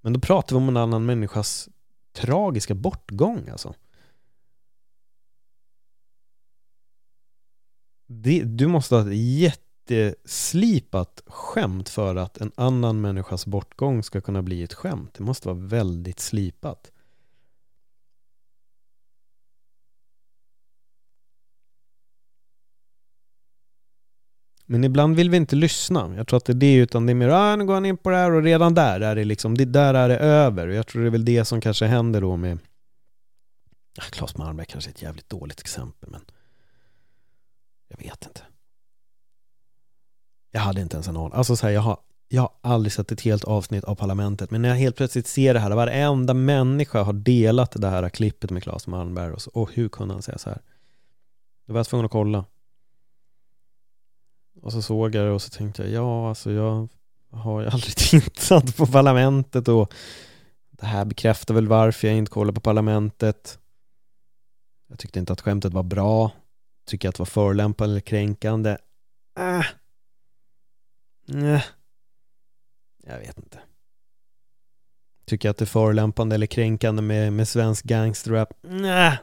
[0.01, 1.69] Men då pratar vi om en annan människas
[2.13, 3.73] tragiska bortgång alltså.
[8.07, 9.17] Det, du måste ha ett
[9.91, 15.13] jätteslipat skämt för att en annan människas bortgång ska kunna bli ett skämt.
[15.17, 16.91] Det måste vara väldigt slipat.
[24.69, 26.15] Men ibland vill vi inte lyssna.
[26.15, 27.97] Jag tror att det är det, utan det är mer ah, nu går han in
[27.97, 30.67] på det här och redan där är det liksom, det där är det över.
[30.67, 32.59] Och jag tror det är väl det som kanske händer då med
[34.11, 36.21] Claes Malmberg kanske är ett jävligt dåligt exempel, men
[37.87, 38.41] jag vet inte.
[40.51, 41.33] Jag hade inte ens en aning.
[41.33, 44.61] Alltså så här, jag har, jag har aldrig sett ett helt avsnitt av Parlamentet, men
[44.61, 48.63] när jag helt plötsligt ser det här, varenda människa har delat det här klippet med
[48.63, 50.61] Claes Malmberg och, så, och hur kunde han säga så här?
[51.65, 52.45] Då var jag tvungen att kolla.
[54.61, 56.87] Och så såg jag det och så tänkte jag, ja alltså jag
[57.31, 59.93] har ju aldrig tittat på Parlamentet och
[60.71, 63.59] det här bekräftar väl varför jag inte kollar på Parlamentet.
[64.87, 66.31] Jag tyckte inte att skämtet var bra.
[66.85, 68.77] Tycker att det var förolämpande eller kränkande.
[69.39, 69.65] Äh.
[71.27, 71.65] Nej.
[73.03, 73.59] Jag vet inte.
[75.25, 78.53] Tycker jag att det är förolämpande eller kränkande med, med svensk gangsterrap?
[78.61, 79.17] Nej.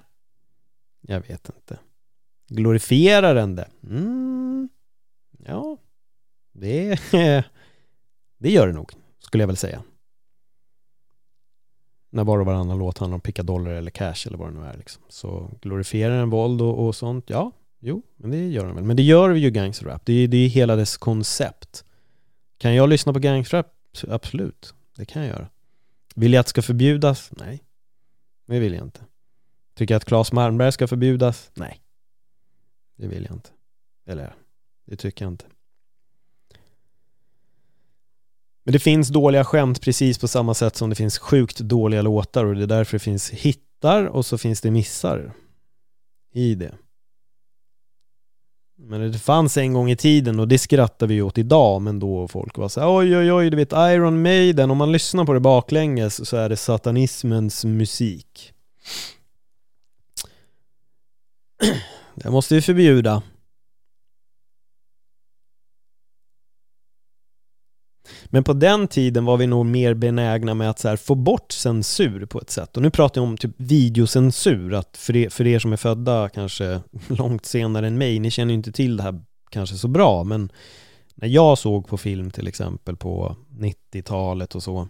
[1.00, 1.78] Jag vet inte.
[2.48, 3.68] Glorifierar den det?
[3.82, 4.68] Mm.
[5.38, 5.76] Ja,
[6.52, 7.00] det,
[8.38, 9.82] det gör det nog, skulle jag väl säga.
[12.10, 14.76] När var och varannan låt handlar om pickadoller eller cash eller vad det nu är
[14.76, 15.02] liksom.
[15.08, 17.30] Så glorifierar den våld och, och sånt?
[17.30, 18.84] Ja, jo, men det gör den väl.
[18.84, 20.06] Men det gör ju gangsterrap.
[20.06, 21.84] Det är, det är hela dess koncept.
[22.64, 23.66] Kan jag lyssna på gangsterrap?
[24.08, 25.48] Absolut, det kan jag göra.
[26.14, 27.30] Vill jag att det ska förbjudas?
[27.30, 27.64] Nej,
[28.46, 29.00] det vill jag inte.
[29.74, 31.50] Tycker jag att Claes Malmberg ska förbjudas?
[31.54, 31.80] Nej,
[32.96, 33.50] det vill jag inte.
[34.06, 34.34] Eller
[34.84, 35.44] det tycker jag inte.
[38.62, 42.44] Men det finns dåliga skämt precis på samma sätt som det finns sjukt dåliga låtar
[42.44, 45.32] och det är därför det finns hittar och så finns det missar
[46.32, 46.74] i det.
[48.76, 52.28] Men det fanns en gång i tiden och det skrattar vi åt idag men då
[52.28, 55.32] folk var så här, oj oj oj du vet Iron Maiden om man lyssnar på
[55.32, 58.52] det baklänges så är det satanismens musik.
[62.14, 63.22] Det måste vi förbjuda.
[68.26, 71.52] Men på den tiden var vi nog mer benägna med att så här, få bort
[71.52, 72.76] censur på ett sätt.
[72.76, 76.28] Och nu pratar jag om typ videocensur, att för er, för er som är födda
[76.28, 80.24] kanske långt senare än mig, ni känner ju inte till det här kanske så bra,
[80.24, 80.52] men
[81.14, 84.88] när jag såg på film till exempel på 90-talet och så,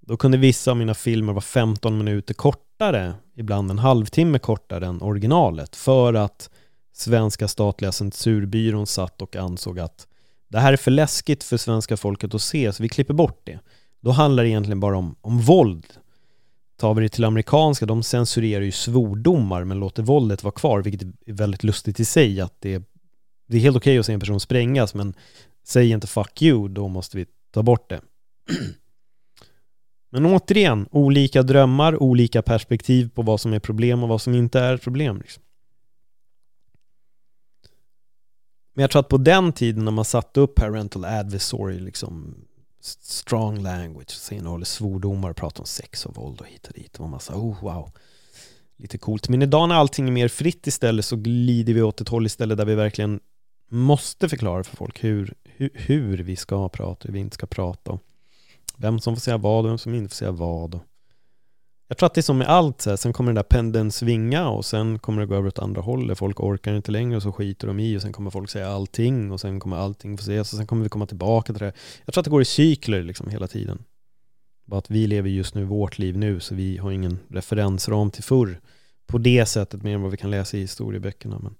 [0.00, 5.02] då kunde vissa av mina filmer vara 15 minuter kortare, ibland en halvtimme kortare än
[5.02, 6.50] originalet, för att
[6.92, 10.06] svenska statliga censurbyrån satt och ansåg att
[10.48, 13.60] det här är för läskigt för svenska folket att se, så vi klipper bort det.
[14.00, 15.86] Då handlar det egentligen bara om, om våld.
[16.76, 21.02] Tar vi det till amerikanska, de censurerar ju svordomar men låter våldet vara kvar, vilket
[21.02, 22.82] är väldigt lustigt i sig att det,
[23.48, 25.14] det är helt okej okay att se en person sprängas men
[25.66, 28.00] säg inte 'fuck you', då måste vi ta bort det.
[30.10, 34.60] Men återigen, olika drömmar, olika perspektiv på vad som är problem och vad som inte
[34.60, 35.18] är problem.
[35.18, 35.42] Liksom.
[38.78, 42.34] Men jag tror att på den tiden när man satte upp parental advisory, liksom
[42.80, 46.94] strong language, så innehåller svordomar, pratar om sex och våld och hit och dit.
[46.94, 47.90] Och man massa, oh wow,
[48.76, 49.28] lite coolt.
[49.28, 52.58] Men idag när allting är mer fritt istället så glider vi åt ett håll istället
[52.58, 53.20] där vi verkligen
[53.70, 57.98] måste förklara för folk hur, hur, hur vi ska prata, hur vi inte ska prata.
[58.76, 60.80] Vem som får säga vad och vem som inte får säga vad.
[61.88, 62.96] Jag tror att det är som med allt, så här.
[62.96, 66.18] sen kommer den där pendeln svinga och sen kommer det gå över åt andra hållet.
[66.18, 69.32] Folk orkar inte längre och så skiter de i och sen kommer folk säga allting
[69.32, 71.72] och sen kommer allting få ses och sen kommer vi komma tillbaka till det.
[72.04, 73.78] Jag tror att det går i cykler liksom hela tiden.
[74.66, 78.24] Bara att vi lever just nu vårt liv nu så vi har ingen referensram till
[78.24, 78.60] förr
[79.06, 81.38] på det sättet mer än vad vi kan läsa i historieböckerna.
[81.38, 81.54] Men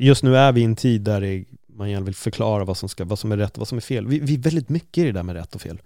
[0.00, 3.04] just nu är vi i en tid där man gärna vill förklara vad som, ska,
[3.04, 4.06] vad som är rätt och vad som är fel.
[4.06, 5.80] Vi, vi är väldigt mycket i det där med rätt och fel.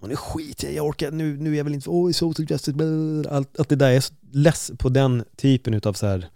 [0.00, 2.72] Och nu skiter jag jag orkar, nu, nu är jag väl inte, oj, social justice,
[2.72, 6.28] blah, allt, allt det där, jag är så less på den typen utav så här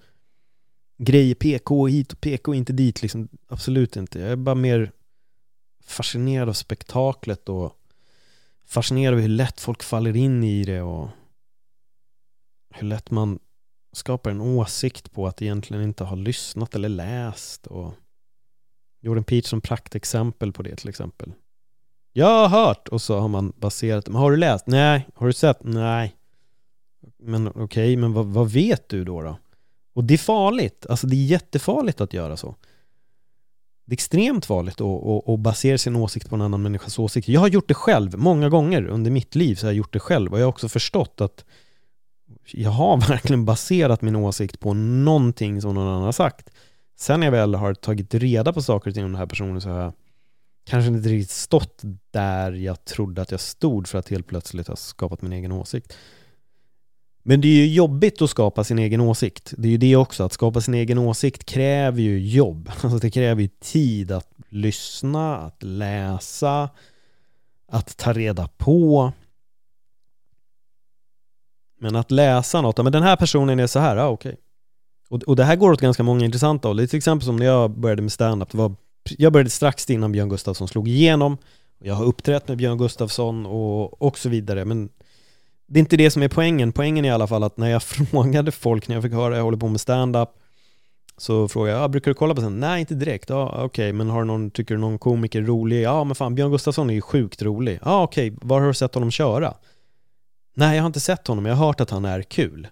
[0.99, 4.19] grejer, PK hit och PK inte dit liksom, absolut inte.
[4.19, 4.93] Jag är bara mer
[5.85, 7.73] fascinerad av spektaklet och
[8.67, 11.09] fascinerad av hur lätt folk faller in i det och
[12.75, 13.39] hur lätt man
[13.93, 17.95] skapar en åsikt på att egentligen inte ha lyssnat eller läst och
[19.01, 21.33] Jordan Peterson praktexempel på det till exempel.
[22.17, 24.67] Jag har hört och så har man baserat men har du läst?
[24.67, 25.09] Nej.
[25.15, 25.59] Har du sett?
[25.61, 26.17] Nej.
[27.19, 29.39] Men okej, okay, men vad, vad, vet du då, då?
[29.95, 32.55] Och det är farligt, alltså det är jättefarligt att göra så.
[33.85, 37.29] Det är extremt farligt att, att, att basera sin åsikt på en annan människas åsikt.
[37.29, 40.01] Jag har gjort det själv, många gånger under mitt liv så har jag gjort det
[40.01, 41.45] själv och jag har också förstått att
[42.53, 46.51] jag har verkligen baserat min åsikt på någonting som någon annan har sagt.
[46.97, 49.61] Sen när jag väl har tagit reda på saker och ting om den här personen
[49.61, 49.93] så har jag
[50.65, 54.77] kanske inte riktigt stått där jag trodde att jag stod för att helt plötsligt ha
[54.77, 55.97] skapat min egen åsikt.
[57.27, 59.55] Men det är ju jobbigt att skapa sin egen åsikt.
[59.59, 62.71] Det är ju det också, att skapa sin egen åsikt kräver ju jobb.
[62.83, 66.71] Alltså det kräver ju tid att lyssna, att läsa,
[67.69, 69.13] att ta reda på.
[71.81, 74.37] Men att läsa något, men den här personen är så här, ja okej.
[75.09, 76.77] Och, och det här går åt ganska många intressanta håll.
[76.77, 78.51] Det är till exempel som när jag började med stand-up.
[78.51, 78.75] Det var,
[79.19, 81.39] jag började strax innan Björn Gustafsson slog igenom.
[81.79, 84.65] Jag har uppträtt med Björn Gustafsson och, och så vidare.
[84.65, 84.89] Men
[85.67, 86.73] det är inte det som är poängen.
[86.73, 89.37] Poängen är i alla fall att när jag frågade folk, när jag fick höra att
[89.37, 90.29] jag håller på med stand-up
[91.17, 92.61] så frågade jag, ah, brukar du kolla på sen?
[92.61, 93.31] Nej, inte direkt.
[93.31, 93.93] Ja, okej, okay.
[93.93, 95.83] men har du någon, tycker du någon komiker är rolig?
[95.83, 97.79] Ja, men fan, Björn Gustafsson är ju sjukt rolig.
[97.85, 98.49] Ja, okej, okay.
[98.49, 99.55] var har du sett honom köra?
[100.55, 102.69] Nej, jag har inte sett honom, jag har hört att han är kul.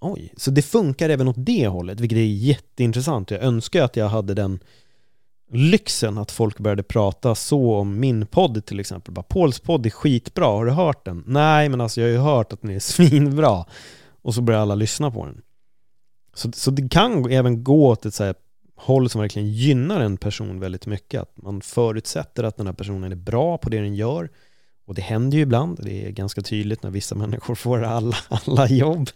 [0.00, 3.30] Oj, så det funkar även åt det hållet, vilket är jätteintressant.
[3.30, 4.60] Jag önskar att jag hade den
[5.52, 9.14] lyxen att folk började prata så om min podd till exempel.
[9.14, 11.24] Bara, Pauls podd är skitbra, har du hört den?
[11.26, 13.64] Nej, men alltså jag har ju hört att den är svinbra.
[14.22, 15.42] Och så börjar alla lyssna på den.
[16.34, 18.34] Så, så det kan även gå åt ett så här
[18.76, 21.22] håll som verkligen gynnar en person väldigt mycket.
[21.22, 24.28] Att man förutsätter att den här personen är bra på det den gör.
[24.86, 28.68] Och det händer ju ibland, det är ganska tydligt när vissa människor får alla, alla
[28.68, 29.10] jobb.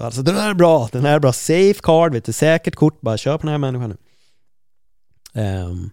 [0.00, 3.00] Alltså den här är bra, den här är bra, safe card, vet du, säkert kort,
[3.00, 3.96] bara kör på den här människan nu.
[5.42, 5.90] Um,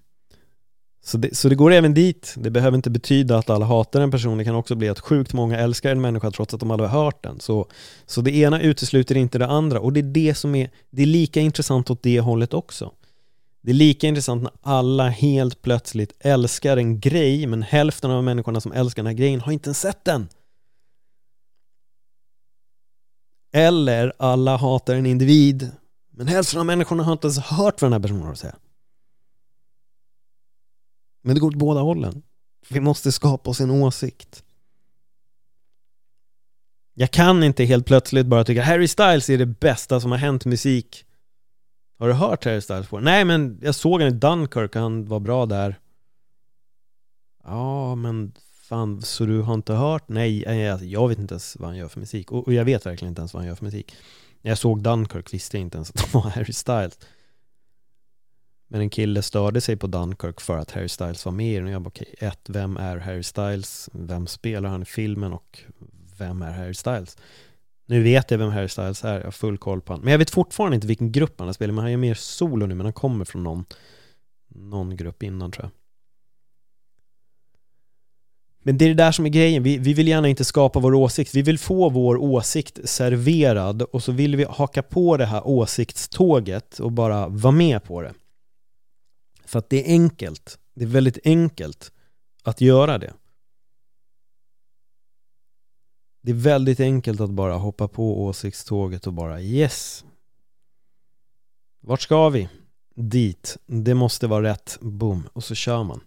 [1.06, 2.34] så, det, så det går även dit.
[2.38, 4.38] Det behöver inte betyda att alla hatar en person.
[4.38, 7.04] Det kan också bli att sjukt många älskar en människa trots att de aldrig har
[7.04, 7.40] hört den.
[7.40, 7.68] Så,
[8.06, 9.80] så det ena utesluter inte det andra.
[9.80, 12.92] Och det är det som är, det är lika intressant åt det hållet också.
[13.62, 18.62] Det är lika intressant när alla helt plötsligt älskar en grej men hälften av människorna
[18.62, 20.28] som älskar den här grejen har inte ens sett den.
[23.58, 25.72] Eller alla hatar en individ
[26.12, 28.56] men hälften av människorna har inte ens hört vad den här personen har att säga.
[31.22, 32.24] Men det går åt båda hållen.
[32.70, 34.44] Vi måste skapa oss en åsikt.
[36.94, 40.46] Jag kan inte helt plötsligt bara tycka Harry Styles är det bästa som har hänt
[40.46, 41.06] musik.
[42.00, 43.00] Har du hört Harry Styles på?
[43.00, 45.80] Nej men jag såg honom i Dunkirk och han var bra där.
[47.44, 48.34] Ja men
[48.66, 50.04] fan, så du har inte hört?
[50.08, 52.32] Nej, eh, jag vet inte ens vad han gör för musik.
[52.32, 53.96] Och jag vet verkligen inte ens vad han gör för musik.
[54.42, 57.00] När jag såg Dunkirk visste jag inte ens att det var Harry Styles.
[58.68, 61.66] Men en kille störde sig på Dunkirk för att Harry Styles var med i den
[61.66, 63.90] och jag bara okej, okay, ett, vem är Harry Styles?
[63.94, 65.60] Vem spelar han i filmen och
[66.18, 67.18] vem är Harry Styles?
[67.86, 70.04] Nu vet jag vem Harry Styles är, jag har full koll på honom.
[70.04, 72.66] Men jag vet fortfarande inte vilken grupp han har spelat men han är mer solo
[72.66, 73.66] nu men han kommer från någon,
[74.48, 75.72] någon grupp innan tror jag.
[78.68, 80.94] Men det är det där som är grejen, vi, vi vill gärna inte skapa vår
[80.94, 85.48] åsikt, vi vill få vår åsikt serverad och så vill vi haka på det här
[85.48, 88.14] åsiktståget och bara vara med på det.
[89.46, 90.60] För att det är enkelt.
[90.74, 91.92] Det är väldigt enkelt
[92.44, 93.14] att göra det.
[96.22, 100.06] Det är väldigt enkelt att bara hoppa på åsiktståget och bara yes.
[101.82, 102.50] Vart ska vi?
[102.96, 103.58] Dit.
[103.66, 104.78] Det måste vara rätt.
[104.82, 105.30] Boom.
[105.34, 106.02] Och så kör man.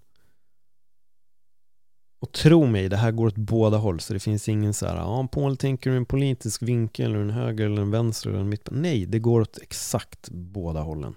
[2.20, 4.00] Och tro mig, det här går åt båda håll.
[4.00, 7.30] Så det finns ingen så här, ja, Paul tänker ur en politisk vinkel, eller en
[7.30, 8.68] höger, eller en vänster, eller en mitt.
[8.70, 11.14] Nej, det går åt exakt båda hållen.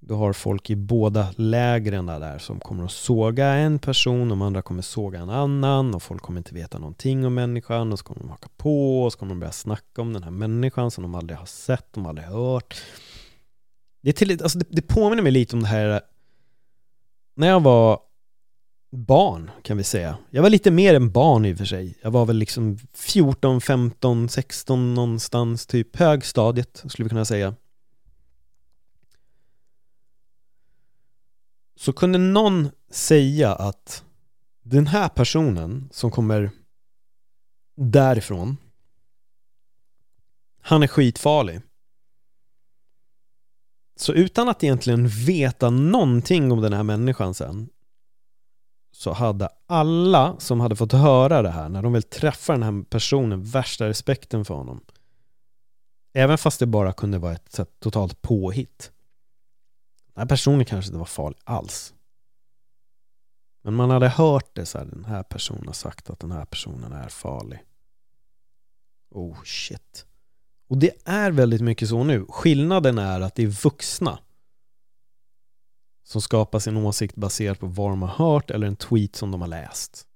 [0.00, 4.62] Du har folk i båda lägren där som kommer att såga en person, de andra
[4.62, 8.20] kommer såga en annan och folk kommer inte veta någonting om människan och så kommer
[8.20, 11.14] de haka på och så kommer de börja snacka om den här människan som de
[11.14, 12.82] aldrig har sett, de aldrig hört.
[14.02, 16.00] Det, är till, alltså det, det påminner mig lite om det här
[17.36, 18.00] när jag var
[18.96, 20.18] barn kan vi säga.
[20.30, 21.98] Jag var lite mer än barn i och för sig.
[22.02, 27.54] Jag var väl liksom 14, 15, 16 någonstans, typ högstadiet skulle vi kunna säga.
[31.76, 34.04] så kunde någon säga att
[34.62, 36.50] Den här personen som kommer
[37.76, 38.56] därifrån,
[40.60, 41.60] han är skitfarlig.
[43.96, 47.68] Så utan att egentligen veta någonting om den här människan sen
[48.96, 52.82] så hade alla som hade fått höra det här när de väl träffar den här
[52.82, 54.80] personen värsta respekten för honom.
[56.12, 58.92] Även fast det bara kunde vara ett så totalt påhitt.
[60.14, 61.94] Den här personen kanske inte var farlig alls.
[63.62, 66.44] Men man hade hört det så här, den här personen har sagt att den här
[66.44, 67.64] personen är farlig.
[69.10, 70.06] Oh shit.
[70.68, 72.26] Och det är väldigt mycket så nu.
[72.28, 74.18] Skillnaden är att det är vuxna
[76.06, 79.40] som skapar sin åsikt baserat på vad de har hört eller en tweet som de
[79.40, 80.06] har läst.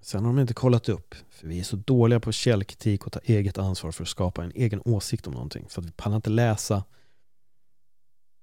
[0.00, 3.20] Sen har de inte kollat upp, för vi är så dåliga på källkritik och ta
[3.24, 5.66] eget ansvar för att skapa en egen åsikt om någonting.
[5.68, 6.84] För att vi pallar inte läsa.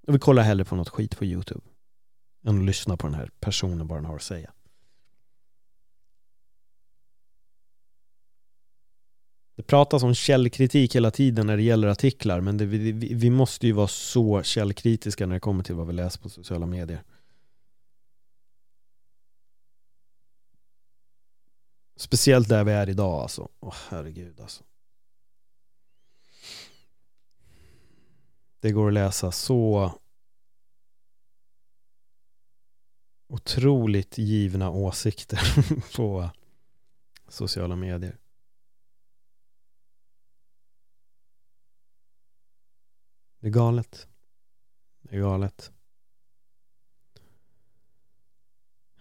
[0.08, 1.62] Och vi kollar hellre på något skit på YouTube
[2.46, 4.54] än att lyssna på den här personen vad den har att säga.
[9.56, 13.68] Det pratas om källkritik hela tiden när det gäller artiklar men det, vi, vi, måste
[13.68, 17.04] ju vara så källkritiska när det kommer till vad vi läser på sociala medier.
[21.96, 23.50] Speciellt där vi är idag alltså.
[23.60, 24.64] Åh oh, herregud alltså.
[28.60, 29.92] Det går att läsa så
[33.28, 35.40] otroligt givna åsikter
[35.96, 36.30] på
[37.28, 38.18] sociala medier.
[43.44, 44.08] Det är galet.
[45.02, 45.72] Det är galet.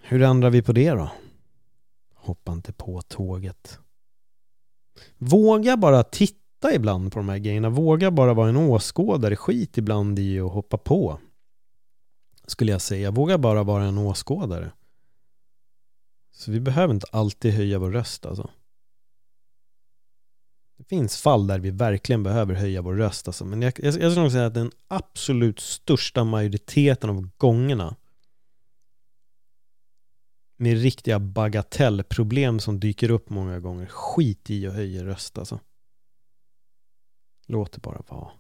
[0.01, 1.11] Hur ändrar vi på det då?
[2.15, 3.79] Hoppa inte på tåget.
[5.19, 7.71] Våga bara titta ibland på de här grejerna.
[7.71, 9.37] Våga bara vara en åskådare.
[9.37, 11.19] Skit ibland i att hoppa på.
[12.47, 13.11] Skulle jag säga.
[13.11, 14.73] Våga bara vara en åskådare.
[16.31, 18.51] Så vi behöver inte alltid höja vår röst alltså.
[20.83, 23.45] Det finns fall där vi verkligen behöver höja vår röst alltså.
[23.45, 27.97] Men jag, jag, jag skulle nog säga att den absolut största majoriteten av gångerna
[30.57, 33.87] med riktiga bagatellproblem som dyker upp många gånger.
[33.87, 35.61] Skit i att höja röst alltså.
[37.47, 38.31] Låt det bara vara.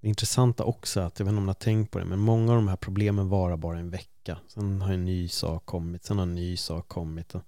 [0.00, 2.52] Det intressanta också att, jag vet inte om ni har tänkt på det, men många
[2.52, 4.38] av de här problemen varar bara en vecka.
[4.46, 7.34] Sen har en ny sak kommit, sen har en ny sak kommit.
[7.34, 7.42] Och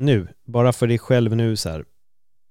[0.00, 1.84] nu, bara för dig själv nu så här,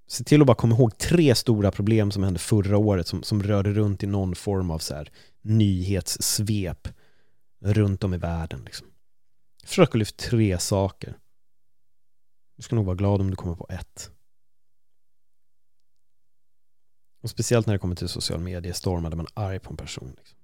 [0.07, 3.43] se till att bara komma ihåg tre stora problem som hände förra året som, som
[3.43, 6.87] rörde runt i någon form av så här nyhetssvep
[7.59, 8.61] runt om i världen.
[8.65, 8.87] Liksom.
[9.63, 11.17] Försök att lyfta tre saker.
[12.55, 14.11] Du ska nog vara glad om du kommer på ett.
[17.21, 20.13] Och speciellt när det kommer till social media stormade man arg på en person.
[20.17, 20.38] Liksom.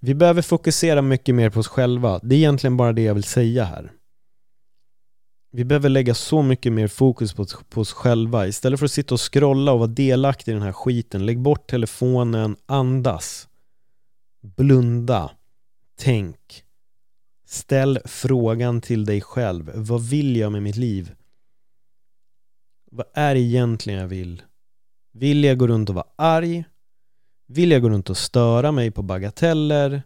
[0.00, 2.20] Vi behöver fokusera mycket mer på oss själva.
[2.22, 3.92] Det är egentligen bara det jag vill säga här.
[5.52, 8.46] Vi behöver lägga så mycket mer fokus på, på oss själva.
[8.46, 11.26] Istället för att sitta och scrolla och vara delaktig i den här skiten.
[11.26, 13.48] Lägg bort telefonen, andas.
[14.42, 15.30] Blunda.
[15.98, 16.64] Tänk.
[17.46, 19.70] Ställ frågan till dig själv.
[19.74, 21.14] Vad vill jag med mitt liv?
[22.90, 24.42] Vad är det egentligen jag vill?
[25.12, 26.64] Vill jag gå runt och vara arg?
[27.52, 30.02] Vill jag gå runt och störa mig på bagateller?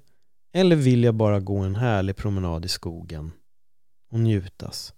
[0.53, 3.33] Eller vill jag bara gå en härlig promenad i skogen
[4.11, 4.95] och njutas?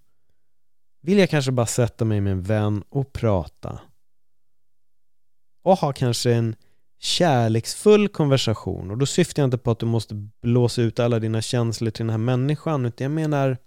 [1.00, 3.80] Vill jag kanske bara sätta mig med en vän och prata?
[5.62, 6.56] Och ha kanske en
[6.98, 11.42] kärleksfull konversation och då syftar jag inte på att du måste blåsa ut alla dina
[11.42, 13.58] känslor till den här människan utan jag menar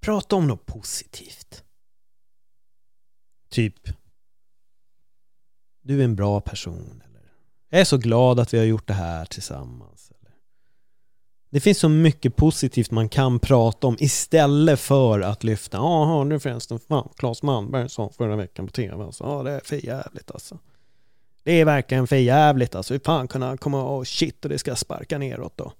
[0.00, 1.64] prata om något positivt.
[3.50, 3.99] Typ
[5.90, 7.02] du är en bra person.
[7.06, 7.22] Eller,
[7.70, 10.12] jag är så glad att vi har gjort det här tillsammans.
[10.20, 10.34] Eller,
[11.50, 16.40] det finns så mycket positivt man kan prata om istället för att lyfta Ja, nu
[16.40, 20.30] förresten fan, Claes Malmberg sa förra veckan på tv alltså, Ja, det är för jävligt
[20.30, 20.58] alltså.
[21.44, 22.94] Det är verkligen för jävligt alltså.
[22.94, 25.72] Hur fan kunna komma och shit och det ska sparka neråt då.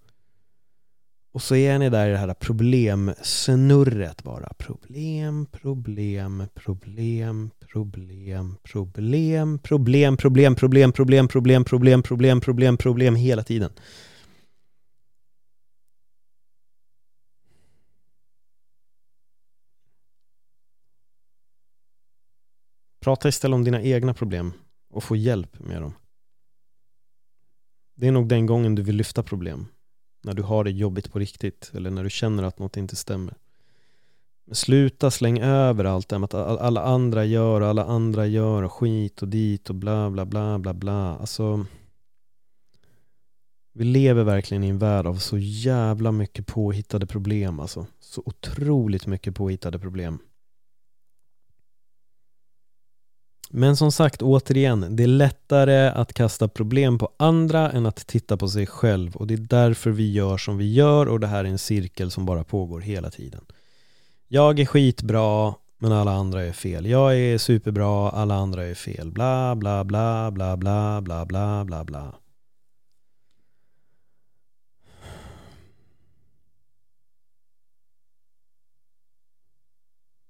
[1.33, 4.53] Och så är ni där i det här problemsnurret bara.
[4.59, 13.43] Problem, problem, problem, problem, problem, problem, problem, problem, problem, problem, problem, problem, problem, problem hela
[13.43, 13.71] tiden.
[23.01, 24.53] Prata istället om dina egna problem
[24.91, 25.95] och få hjälp med dem.
[27.95, 29.67] Det är nog den gången du vill lyfta problem.
[30.23, 33.35] När du har det jobbigt på riktigt eller när du känner att något inte stämmer.
[34.53, 38.63] Sluta släng över allt det här med att alla andra gör och alla andra gör
[38.63, 41.17] och skit och dit och bla bla bla bla bla.
[41.17, 41.67] Alltså
[43.73, 47.87] vi lever verkligen i en värld av så jävla mycket påhittade problem alltså.
[48.01, 50.19] Så otroligt mycket påhittade problem.
[53.53, 58.37] Men som sagt, återigen, det är lättare att kasta problem på andra än att titta
[58.37, 61.45] på sig själv och det är därför vi gör som vi gör och det här
[61.45, 63.45] är en cirkel som bara pågår hela tiden.
[64.33, 66.87] Jag är skitbra, men alla andra är fel.
[66.87, 69.11] Jag är superbra, alla andra är fel.
[69.11, 72.15] Bla, bla, bla, bla, bla, bla, bla, bla, bla.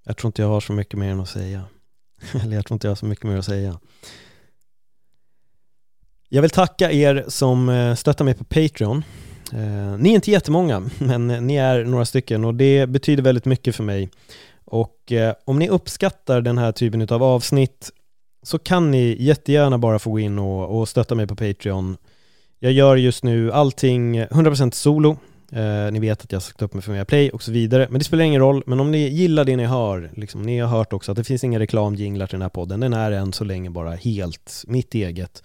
[0.03, 1.65] Jag tror inte jag har så mycket mer än att säga.
[2.43, 3.79] Eller jag tror inte jag har så mycket mer att säga.
[6.29, 9.03] Jag vill tacka er som eh, stöttar mig på Patreon.
[9.53, 13.75] Eh, ni är inte jättemånga, men ni är några stycken och det betyder väldigt mycket
[13.75, 14.09] för mig.
[14.65, 17.89] Och eh, om ni uppskattar den här typen av avsnitt
[18.43, 21.97] så kan ni jättegärna bara få gå in och, och stötta mig på Patreon.
[22.59, 25.17] Jag gör just nu allting 100% solo.
[25.51, 27.87] Eh, ni vet att jag har sagt upp mig för mer play och så vidare.
[27.89, 28.63] Men det spelar ingen roll.
[28.65, 31.43] Men om ni gillar det ni hör, liksom, ni har hört också att det finns
[31.43, 32.79] inga reklamjinglar till den här podden.
[32.79, 35.43] Den är än så länge bara helt mitt eget.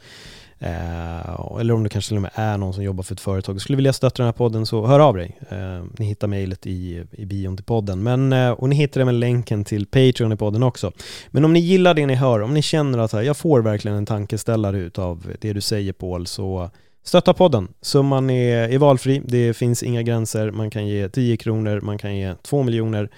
[0.58, 3.54] Eh, eller om du kanske till och med är någon som jobbar för ett företag
[3.54, 5.38] och skulle vilja stötta den här podden så hör av dig.
[5.48, 8.02] Eh, ni hittar mejlet i, i bion till podden.
[8.02, 10.92] Men, eh, och ni hittar även länken till Patreon i podden också.
[11.28, 13.96] Men om ni gillar det ni hör, om ni känner att här, jag får verkligen
[13.96, 16.70] en tankeställare utav det du säger Paul, så
[17.06, 17.68] Stötta podden.
[17.80, 19.22] Summan är, är valfri.
[19.24, 20.50] Det finns inga gränser.
[20.50, 23.10] Man kan ge 10 kronor, man kan ge 2 miljoner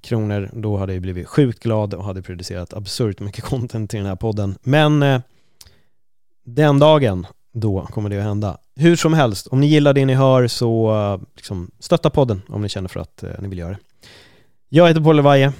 [0.00, 0.50] kronor.
[0.52, 4.16] Då hade jag blivit sjukt glad och hade producerat absurt mycket content till den här
[4.16, 4.54] podden.
[4.62, 5.20] Men eh,
[6.44, 8.58] den dagen, då kommer det att hända.
[8.76, 12.68] Hur som helst, om ni gillar det ni hör så liksom, stötta podden om ni
[12.68, 13.78] känner för att eh, ni vill göra det.
[14.68, 15.52] Jag heter Paul Levaje.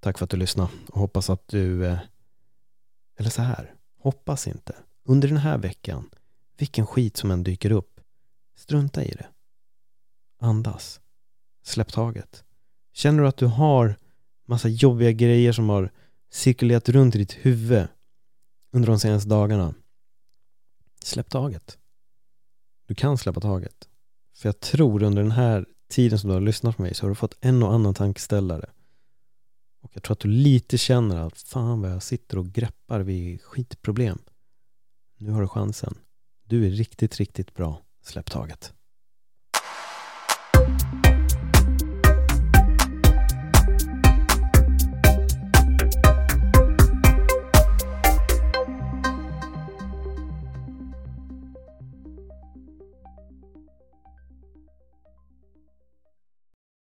[0.00, 1.98] Tack för att du lyssnade och hoppas att du, eh,
[3.18, 4.74] eller så här, hoppas inte,
[5.04, 6.10] under den här veckan
[6.58, 8.00] vilken skit som än dyker upp,
[8.56, 9.26] strunta i det.
[10.40, 11.00] Andas.
[11.64, 12.44] Släpp taget.
[12.92, 13.96] Känner du att du har
[14.46, 15.90] massa jobbiga grejer som har
[16.30, 17.86] cirkulerat runt i ditt huvud
[18.72, 19.74] under de senaste dagarna?
[21.06, 21.78] Släpp taget.
[22.86, 23.88] Du kan släppa taget.
[24.34, 27.08] För jag tror under den här tiden som du har lyssnat på mig så har
[27.08, 28.70] du fått en och annan tankeställare.
[29.82, 33.42] Och jag tror att du lite känner att fan vad jag sitter och greppar vid
[33.42, 34.18] skitproblem.
[35.18, 35.94] Nu har du chansen.
[36.42, 37.82] Du är riktigt, riktigt bra.
[38.02, 38.72] Släpp taget.